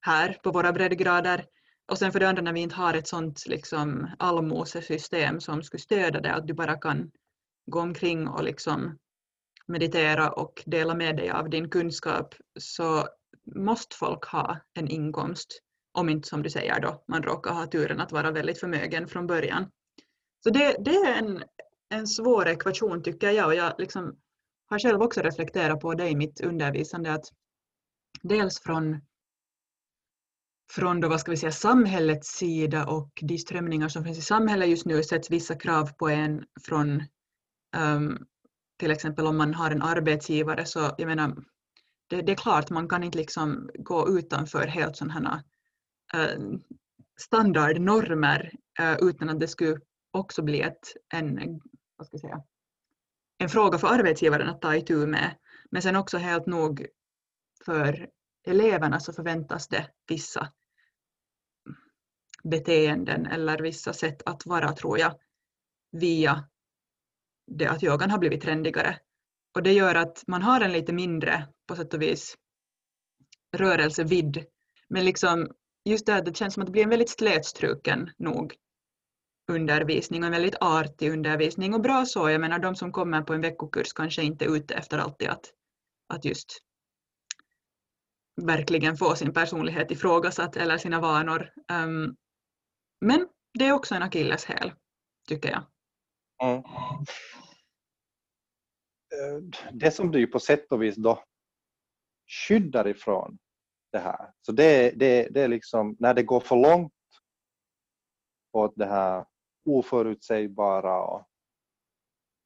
[0.00, 1.46] här på våra breddgrader.
[1.90, 5.80] Och sen för det andra när vi inte har ett sånt liksom, allmosesystem som skulle
[5.80, 7.10] stödja det, att du bara kan
[7.66, 8.98] gå omkring och liksom
[9.66, 13.08] meditera och dela med dig av din kunskap så
[13.56, 15.60] måste folk ha en inkomst
[15.92, 19.26] om inte som du säger då, man råkar ha turen att vara väldigt förmögen från
[19.26, 19.70] början.
[20.44, 21.44] Så det, det är en,
[21.88, 24.16] en svår ekvation tycker jag och jag liksom
[24.70, 27.24] har själv också reflekterat på det i mitt undervisande att
[28.22, 29.00] dels från,
[30.72, 34.68] från då, vad ska vi säga, samhällets sida och de strömningar som finns i samhället
[34.68, 37.02] just nu sätts vissa krav på en från
[37.76, 38.26] um,
[38.78, 41.36] till exempel om man har en arbetsgivare så jag menar
[42.06, 45.44] det, det är klart man kan inte liksom gå utanför helt sådana
[46.16, 46.58] uh,
[47.20, 51.60] standardnormer uh, utan att det skulle också bli ett, en,
[51.96, 52.42] vad ska jag säga,
[53.40, 55.36] en fråga för arbetsgivaren att ta itu med.
[55.70, 56.86] Men sen också helt nog
[57.64, 58.08] för
[58.46, 60.52] eleverna så förväntas det vissa
[62.44, 65.14] beteenden eller vissa sätt att vara tror jag
[65.92, 66.48] via
[67.46, 68.98] det att yogan har blivit trendigare.
[69.54, 72.36] Och det gör att man har en lite mindre på sätt och vis
[73.56, 74.44] rörelsevidd.
[74.88, 75.50] Men liksom
[75.84, 78.54] just det att det känns som att det blir en väldigt slätstruken nog
[79.48, 82.30] undervisning och en väldigt artig undervisning och bra så.
[82.30, 85.52] Jag menar de som kommer på en veckokurs kanske inte är ute efter alltid att,
[86.08, 86.58] att just
[88.42, 91.52] verkligen få sin personlighet ifrågasatt eller sina vanor.
[91.72, 92.16] Um,
[93.00, 93.28] men
[93.58, 94.72] det är också en akilleshäl,
[95.28, 95.64] tycker jag.
[96.42, 96.62] Mm.
[99.72, 101.24] Det som du på sätt och vis då
[102.26, 103.38] skyddar ifrån
[103.92, 106.92] det här, så det, det, det är liksom när det går för långt
[108.52, 109.24] åt det här
[109.78, 111.24] oförutsägbara och,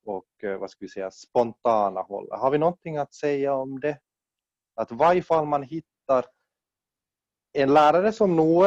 [0.05, 2.41] och eh, vad ska vi säga, spontana hållet.
[2.41, 3.99] Har vi någonting att säga om det?
[4.75, 6.25] Att varje fall man hittar
[7.53, 8.65] en lärare som nog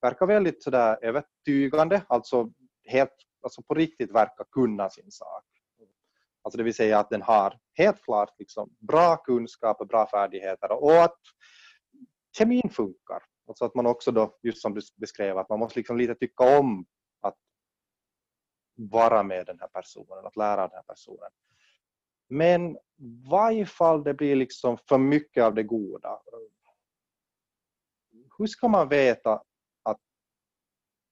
[0.00, 2.50] verkar väldigt sådär övertygande, alltså
[2.84, 5.44] helt alltså på riktigt verkar kunna sin sak.
[6.42, 11.02] Alltså det vill säga att den har helt klart liksom bra kunskaper, bra färdigheter och
[11.02, 11.18] att
[12.38, 13.22] kemin funkar.
[13.48, 16.58] Alltså att man också då, just som du beskrev, att man måste liksom lite tycka
[16.58, 16.86] om
[17.20, 17.36] att
[18.74, 21.30] vara med den här personen, att lära den här personen.
[22.28, 22.78] Men
[23.30, 26.20] varje fall det blir liksom för mycket av det goda.
[28.38, 29.42] Hur ska man veta
[29.82, 30.00] att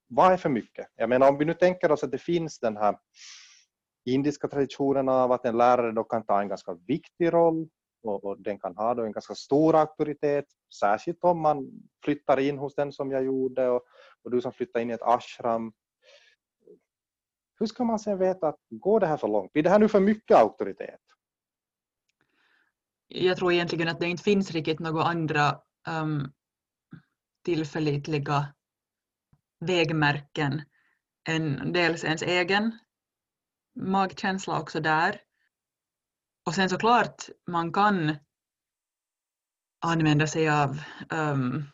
[0.07, 0.87] vad är för mycket?
[0.97, 2.99] Jag menar om vi nu tänker oss att det finns den här
[4.05, 7.69] indiska traditionen av att en lärare då kan ta en ganska viktig roll
[8.03, 10.45] och, och, den kan ha då en ganska stor auktoritet,
[10.81, 11.71] särskilt om man
[12.05, 13.83] flyttar in hos den som jag gjorde och,
[14.23, 15.73] och du som flyttar in i ett ashram.
[17.59, 19.53] Hur ska man sen veta att går det här för långt?
[19.53, 21.01] Blir det här nu för mycket auktoritet?
[23.09, 26.33] Jag tror egentligen att det inte finns riktigt några andra um,
[27.45, 28.55] tillförlitliga
[29.61, 30.63] vägmärken
[31.29, 32.79] än dels ens egen
[33.75, 35.21] magkänsla också där.
[36.47, 38.17] Och sen såklart man kan
[39.85, 40.79] använda sig av
[41.11, 41.65] um,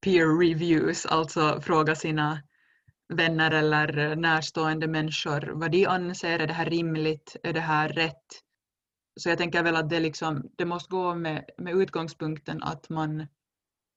[0.00, 2.42] peer reviews, alltså fråga sina
[3.08, 8.42] vänner eller närstående människor vad de anser, är det här rimligt, är det här rätt?
[9.20, 13.26] Så jag tänker väl att det, liksom, det måste gå med, med utgångspunkten att man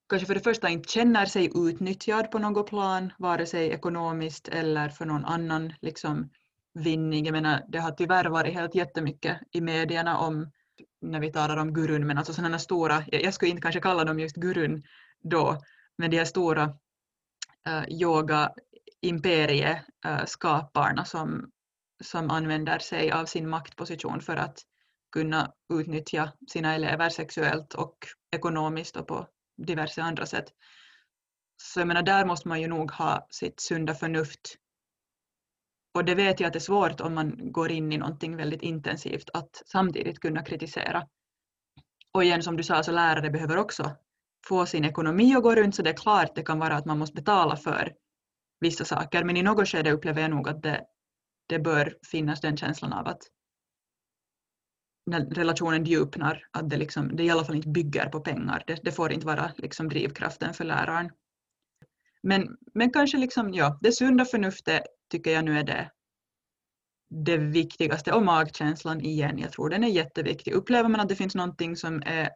[0.09, 4.89] kanske för det första inte känner sig utnyttjad på något plan, vare sig ekonomiskt eller
[4.89, 6.29] för någon annan liksom,
[6.73, 7.25] vinning.
[7.25, 10.51] Jag menar, det har tyvärr varit helt jättemycket i medierna om
[11.01, 14.19] när vi talar om gurun, men alltså sådana stora, jag skulle inte kanske kalla dem
[14.19, 14.83] just gurun
[15.23, 15.61] då,
[15.97, 16.63] men de här stora
[17.67, 18.51] uh, yoga
[19.01, 21.51] imperieskaparna eh, som,
[22.03, 24.59] som använder sig av sin maktposition för att
[25.11, 27.97] kunna utnyttja sina elever sexuellt och
[28.35, 29.27] ekonomiskt och på
[29.57, 30.45] diverse andra sätt.
[31.57, 34.57] Så jag menar, där måste man ju nog ha sitt sunda förnuft
[35.93, 38.61] och det vet jag att det är svårt om man går in i någonting väldigt
[38.61, 41.07] intensivt att samtidigt kunna kritisera.
[42.11, 43.91] Och igen som du sa så lärare behöver också
[44.47, 46.97] få sin ekonomi att gå runt så det är klart det kan vara att man
[46.97, 47.93] måste betala för
[48.61, 50.85] vissa saker men i något skede upplever jag nog att det,
[51.47, 53.21] det bör finnas den känslan av att
[55.05, 58.63] när relationen djupnar att det, liksom, det i alla fall inte bygger på pengar.
[58.67, 61.11] Det, det får inte vara liksom drivkraften för läraren.
[62.23, 65.91] Men, men kanske liksom, ja, det sunda förnuftet tycker jag nu är det,
[67.09, 68.13] det viktigaste.
[68.13, 70.53] Och magkänslan igen, jag tror den är jätteviktig.
[70.53, 72.29] Upplever man att det finns någonting som är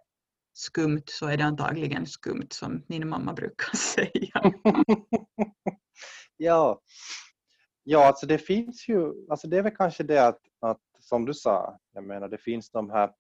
[0.54, 4.54] skumt så är det antagligen skumt som min mamma brukar säga.
[6.38, 6.82] ja,
[7.84, 11.34] ja alltså det finns ju, alltså det är väl kanske det att, att som du
[11.34, 13.12] sa, jag menar det finns de här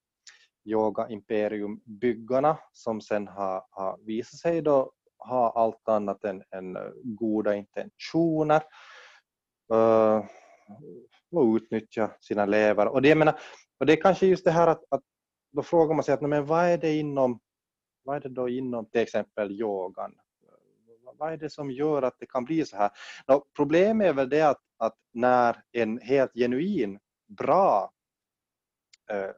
[0.66, 6.76] yoga imperium byggarna som sen har, har visat sig då ha allt annat än, än
[6.76, 8.64] eh, goda intentioner
[9.74, 10.26] uh,
[11.32, 12.88] och utnyttja sina elever.
[12.88, 13.40] Och det, jag menar,
[13.80, 15.04] och det är kanske just det här att, att
[15.52, 17.40] då frågar man sig att men vad är det inom
[18.04, 20.16] vad är det då inom till exempel yogan?
[21.18, 22.90] Vad är det som gör att det kan bli så här?
[23.28, 27.92] Nå, problemet är väl det att, att när en helt genuin bra
[29.12, 29.32] eh,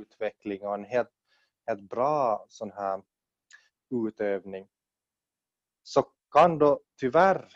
[0.00, 1.10] utveckling och en helt,
[1.66, 3.02] helt bra sån här
[3.90, 4.68] utövning
[5.82, 7.48] så kan då tyvärr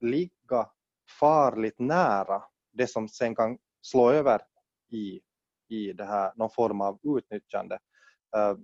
[0.00, 0.70] ligga
[1.20, 2.42] farligt nära
[2.72, 4.40] det som sen kan slå över
[4.90, 5.20] i,
[5.68, 7.78] i det här, någon form av utnyttjande.
[8.36, 8.56] Eh,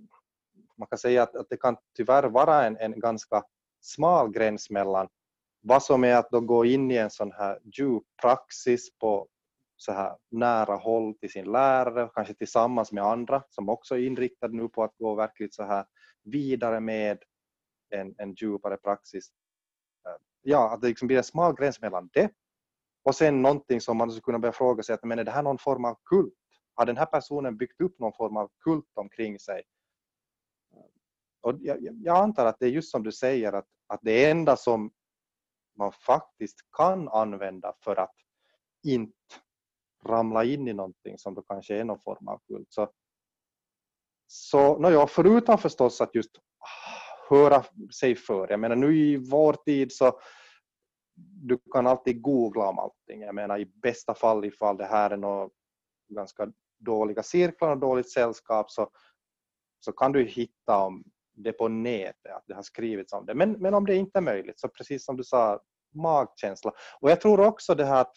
[0.77, 3.43] man kan säga att, att det kan tyvärr vara en, en ganska
[3.81, 5.07] smal gräns mellan
[5.61, 9.27] vad som är att då gå in i en sån här djup praxis på
[9.75, 14.55] så här nära håll till sin lärare, kanske tillsammans med andra som också är inriktade
[14.55, 15.85] nu på att gå verkligt så här
[16.23, 17.17] vidare med
[17.89, 19.29] en, en djupare praxis.
[20.07, 22.31] Eh, ja, att det liksom blir en smal gräns mellan det
[23.03, 25.43] och sen någonting som man skulle kunna börja fråga sig, att, men är det här
[25.43, 26.33] någon form av kult?
[26.73, 29.63] Har den här personen byggt upp någon form av kult omkring sig?
[31.41, 34.57] Och jag, jag antar att det är just som du säger, att, att det enda
[34.57, 34.91] som
[35.77, 38.15] man faktiskt kan använda för att
[38.83, 39.13] inte
[40.05, 42.67] ramla in i någonting som då kanske är någon form av kult.
[42.69, 42.89] Så,
[44.27, 46.31] så no, ja, förutom förstås att just
[47.29, 47.63] höra
[47.99, 48.47] sig för.
[48.49, 50.19] Jag menar nu i vår tid så
[51.17, 53.21] du kan alltid googla om allting.
[53.21, 55.49] Jag menar i bästa fall ifall det här är några
[56.09, 58.89] ganska dåliga cirklar och dåligt sällskap så,
[59.79, 61.03] så kan du hitta om
[61.37, 63.33] det på nätet, att det har skrivits om det.
[63.33, 65.59] Men, men om det inte är möjligt så precis som du sa,
[65.95, 66.71] magkänsla.
[66.99, 68.13] Och jag tror också det här att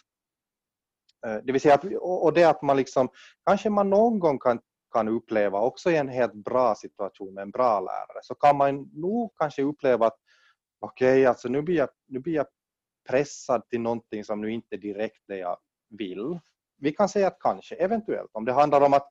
[1.26, 3.08] eh, det vill säga att, och det att man liksom,
[3.46, 4.60] kanske man någon gång kan,
[4.92, 8.90] kan uppleva också i en helt bra situation med en bra lärare, så kan man
[8.92, 10.18] nog kanske uppleva att
[10.80, 12.46] okej, okay, alltså nu blir, jag, nu blir jag
[13.08, 15.58] pressad till någonting som nu inte är direkt det jag
[15.98, 16.38] vill.
[16.78, 19.08] Vi kan säga att kanske, eventuellt, om det handlar om att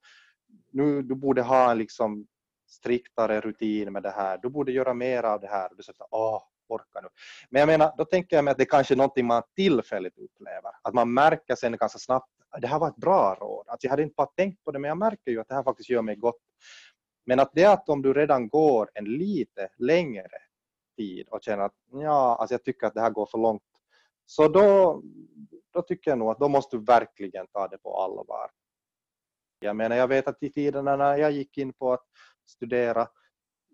[0.71, 2.27] nu du borde ha en liksom
[2.69, 5.69] striktare rutin med det här, du borde göra mer av det här.
[5.77, 7.07] Du säger åh, orkar nu.
[7.49, 10.71] Men jag menar, då tänker jag mig att det kanske är någonting man tillfälligt upplever.
[10.81, 13.65] Att man märker sen ganska snabbt, det här var ett bra råd.
[13.67, 15.63] Att jag hade inte bara tänkt på det, men jag märker ju att det här
[15.63, 16.41] faktiskt gör mig gott.
[17.25, 20.29] Men att det att om du redan går en lite längre
[20.97, 23.61] tid och känner att ja, alltså jag tycker att det här går för långt.
[24.25, 25.01] Så då,
[25.73, 28.51] då tycker jag nog att då måste du verkligen ta det på allvar.
[29.59, 32.05] Jag menar, jag vet att i tiderna när jag gick in på att
[32.49, 33.07] studera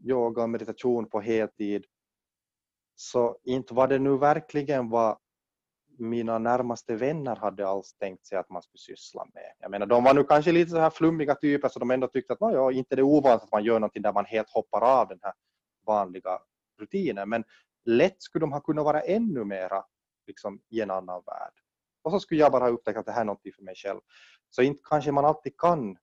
[0.03, 1.85] yoga och meditation på heltid
[2.95, 5.17] så inte var det nu verkligen vad
[5.97, 9.53] mina närmaste vänner hade alls tänkt sig att man skulle syssla med.
[9.59, 12.33] Jag menar, de var nu kanske lite så här flummiga typer så de ändå tyckte
[12.33, 15.07] att ja, inte det är ovanligt att man gör någonting där man helt hoppar av
[15.07, 15.33] den här
[15.85, 16.39] vanliga
[16.79, 17.29] rutinen.
[17.29, 17.43] Men
[17.85, 19.85] lätt skulle de ha kunnat vara ännu mera
[20.27, 21.53] liksom, i en annan värld.
[22.03, 23.99] Och så skulle jag bara ha upptäckt att det här är någonting för mig själv.
[24.49, 25.97] Så inte kanske man alltid kan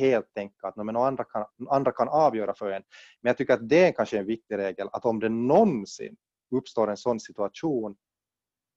[0.00, 2.82] helt tänka att men andra, kan, andra kan avgöra för en.
[3.20, 6.16] Men jag tycker att det är kanske en viktig regel att om det någonsin
[6.56, 7.96] uppstår en sån situation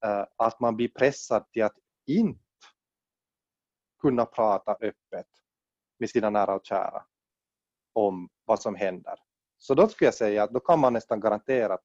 [0.06, 2.40] uh, att man blir pressad till att inte
[4.02, 5.28] kunna prata öppet
[6.00, 7.04] med sina nära och kära
[7.94, 9.16] om vad som händer.
[9.58, 11.82] Så då skulle jag säga att då kan man nästan garanterat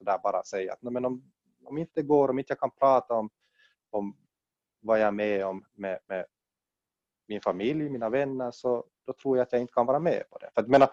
[0.00, 1.32] där bara säga att men om,
[1.64, 3.30] om inte går, om inte jag kan prata om,
[3.90, 4.16] om
[4.80, 6.26] vad jag är med om med, med
[7.28, 10.38] min familj, mina vänner, så då tror jag att jag inte kan vara med på
[10.38, 10.50] det.
[10.54, 10.88] För att, menar,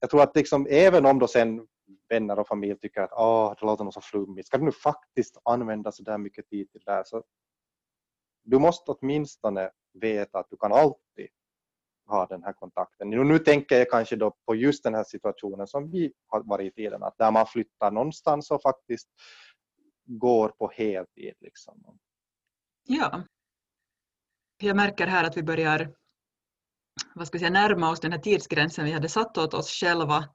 [0.00, 1.66] jag tror att liksom, även om då sen
[2.08, 5.38] vänner och familj tycker att oh, det låter något så flummigt, ska du nu faktiskt
[5.44, 7.24] använda så där mycket tid till det där så
[8.42, 11.28] du måste åtminstone veta att du kan alltid
[12.06, 13.10] ha den här kontakten.
[13.10, 16.72] Nu, nu tänker jag kanske då på just den här situationen som vi har varit
[16.72, 19.08] i tiden, att där man flyttar någonstans och faktiskt
[20.04, 21.34] går på heltid.
[21.40, 21.98] Liksom.
[22.84, 23.22] Ja,
[24.62, 25.94] jag märker här att vi börjar
[27.14, 30.28] vad ska jag säga, närma oss den här tidsgränsen vi hade satt åt oss själva.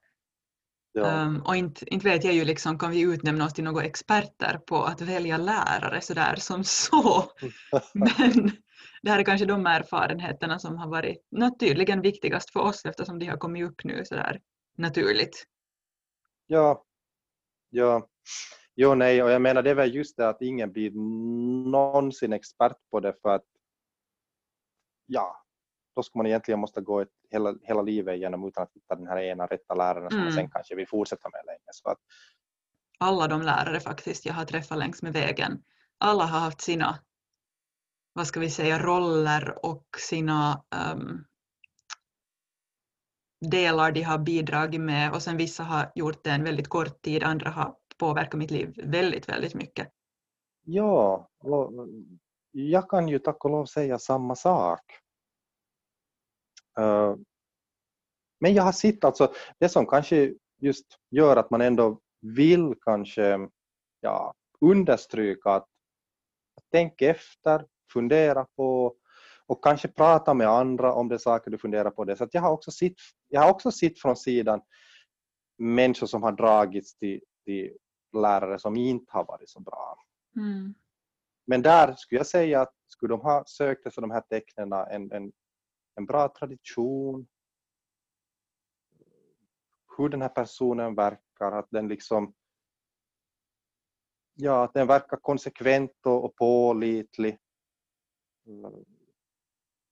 [0.92, 1.24] Ja.
[1.24, 4.58] Um, och inte, inte vet jag ju liksom, kan vi utnämna oss till några experter
[4.58, 7.24] på att välja lärare sådär som så.
[7.94, 8.52] Men
[9.02, 11.18] det här är kanske de erfarenheterna som har varit
[11.60, 14.42] tydligen viktigast för oss eftersom de har kommit upp nu sådär
[14.78, 15.44] naturligt.
[16.48, 16.84] Ja,
[17.70, 18.08] ja.
[18.76, 20.92] Jo, nej, och jag menar det är väl just det att ingen blir
[21.72, 23.46] någonsin expert på det för att
[25.06, 25.44] ja,
[25.96, 29.08] då skulle man egentligen måste gå ett, hela, hela livet igenom utan att hitta den
[29.08, 30.26] här ena rätta läraren som mm.
[30.26, 31.70] man sen kanske vill fortsätta med länge.
[31.72, 31.98] Så att...
[33.00, 35.64] Alla de lärare faktiskt jag har träffat längs med vägen,
[35.98, 37.00] alla har haft sina
[38.16, 40.64] vad ska vi säga, roller och sina
[40.96, 41.26] um,
[43.52, 47.24] delar de har bidragit med och sen vissa har gjort det en väldigt kort tid,
[47.24, 49.88] andra har påverkat mitt liv väldigt, väldigt mycket.
[50.64, 51.30] Ja,
[52.58, 54.82] jag kan ju tack och lov säga samma sak.
[56.80, 57.16] Eh,
[58.40, 63.50] men jag har sett alltså, det som kanske just gör att man ändå vill kanske
[64.00, 65.64] ja, understryka att,
[66.58, 68.96] att tänk efter, fundera på
[69.48, 72.06] och kanske prata med andra om det saker du funderar på.
[72.06, 72.16] det.
[72.16, 72.94] Så jag har också sett,
[73.28, 74.62] jag har också sett från sidan
[75.58, 77.78] människor som har dragits till, till
[78.14, 79.98] lärare som inte har varit så bra.
[80.36, 80.76] Mm.
[81.46, 85.12] Men där skulle jag säga att skulle de ha sökt efter de här tecknen en,
[85.12, 85.32] en,
[85.96, 87.28] en bra tradition,
[89.98, 92.34] hur den här personen verkar, att den liksom
[94.36, 97.38] ja, att den verkar konsekvent och, och pålitlig.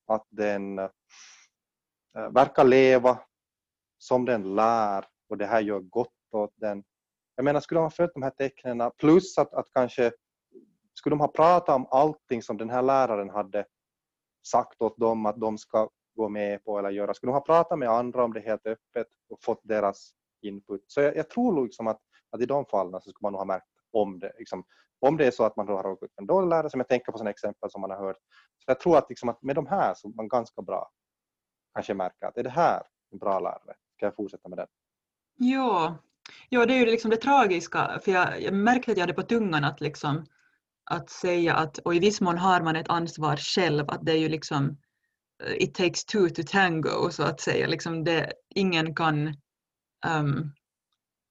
[0.06, 0.90] Att den eh,
[2.32, 3.20] verkar leva
[3.98, 6.84] som den lär och det här gör gott åt den.
[7.36, 10.12] Jag menar, skulle de ha följt de här tecknen plus att, att kanske
[11.04, 13.66] skulle de ha pratat om allting som den här läraren hade
[14.48, 17.14] sagt åt dem att de ska gå med på eller göra.
[17.14, 20.84] Skulle de ha pratat med andra om det helt öppet och fått deras input.
[20.88, 22.00] Så jag, jag tror liksom att,
[22.30, 24.34] att i de fallen så skulle man nog ha märkt om det.
[24.38, 24.64] Liksom,
[25.00, 27.12] om det är så att man har råkat ut en dålig lärare, som jag tänker
[27.12, 28.18] på sådana exempel som man har hört.
[28.58, 30.92] Så jag tror att, liksom, att med de här så man ganska bra
[31.74, 32.82] kanske märker att är det här
[33.12, 33.76] en bra lärare?
[33.96, 34.68] Ska jag fortsätta med den?
[35.38, 35.98] Ja,
[36.50, 39.24] ja det är ju liksom det tragiska, för jag, jag märkte att jag hade på
[39.24, 40.26] tungan att, liksom,
[40.86, 44.18] att säga att, och i viss mån har man ett ansvar själv, att det är
[44.18, 44.78] ju liksom
[45.44, 47.68] eh, it takes two to tango så att säga.
[47.68, 49.28] Liksom det, ingen kan,
[50.08, 50.54] um,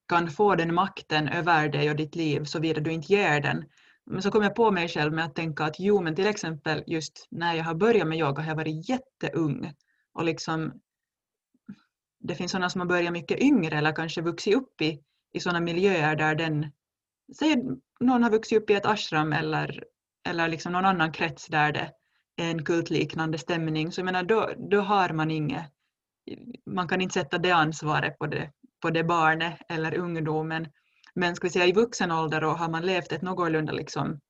[0.08, 3.64] kan få den makten över dig och ditt liv såvida du inte ger den.
[4.06, 6.84] Men så kom jag på mig själv med att tänka att jo, men till exempel
[6.86, 9.72] just när jag har börjat med yoga har jag varit jätteung
[10.12, 10.80] och liksom
[12.22, 15.00] det finns sådana som har börjat mycket yngre eller kanske vuxit upp i,
[15.32, 16.72] i sådana miljöer där den,
[17.38, 17.56] säg
[18.02, 19.84] någon har vuxit upp i ett ashram eller,
[20.28, 21.92] eller liksom någon annan krets där det
[22.36, 25.72] är en kultliknande stämning, så jag menar då, då har man inget,
[26.66, 30.68] man kan inte sätta det ansvaret på det, på det barnet eller ungdomen.
[31.14, 34.20] Men ska vi säga i vuxen ålder och har man levt ett någorlunda liksom,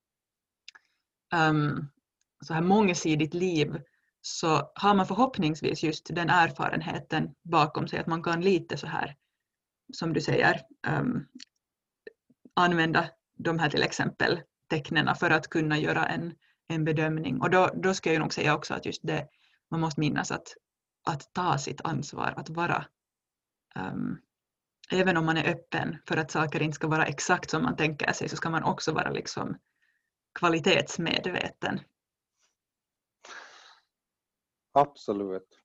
[1.35, 1.89] um,
[2.45, 3.81] så här mångsidigt liv
[4.21, 9.17] så har man förhoppningsvis just den erfarenheten bakom sig att man kan lite så här
[9.93, 11.27] som du säger um,
[12.55, 13.09] använda
[13.43, 16.35] de här till exempel tecknen för att kunna göra en,
[16.69, 17.41] en bedömning.
[17.41, 19.29] Och då, då ska jag nog säga också att just det,
[19.71, 20.55] man måste minnas att,
[21.05, 22.87] att ta sitt ansvar, att vara
[23.75, 24.21] um,
[24.93, 28.13] även om man är öppen för att saker inte ska vara exakt som man tänker
[28.13, 29.59] sig så ska man också vara liksom
[30.39, 31.81] kvalitetsmedveten.
[34.73, 35.59] Absolut.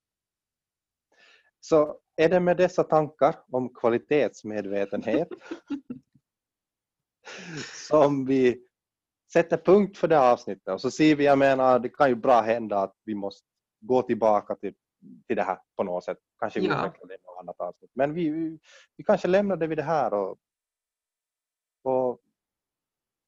[1.60, 5.28] Så är det med dessa tankar om kvalitetsmedvetenhet
[7.88, 8.64] som vi
[9.34, 12.16] sätter punkt för det här avsnittet och så ser vi, jag menar, det kan ju
[12.16, 13.48] bra hända att vi måste
[13.80, 14.74] gå tillbaka till,
[15.28, 16.18] till det här på något sätt.
[16.40, 16.66] Kanske Ja.
[16.66, 17.92] utveckla det i något annat avsnitt.
[17.94, 18.60] Men vi, vi,
[18.98, 20.38] vi kanske lämnar det vid det här och,
[21.84, 22.22] och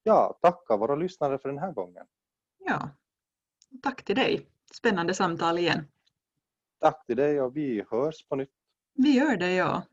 [0.04, 2.06] ja, tacka våra lyssnare för den här gången.
[2.58, 2.90] Ja,
[3.84, 4.48] tack till dig.
[4.74, 5.88] Spännande samtal igen.
[6.80, 8.52] Tack till dig och vi hörs på nytt.
[8.94, 9.84] Vi gör det, ja.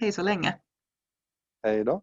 [0.00, 0.58] Hej så länge.
[1.62, 2.02] Hej då.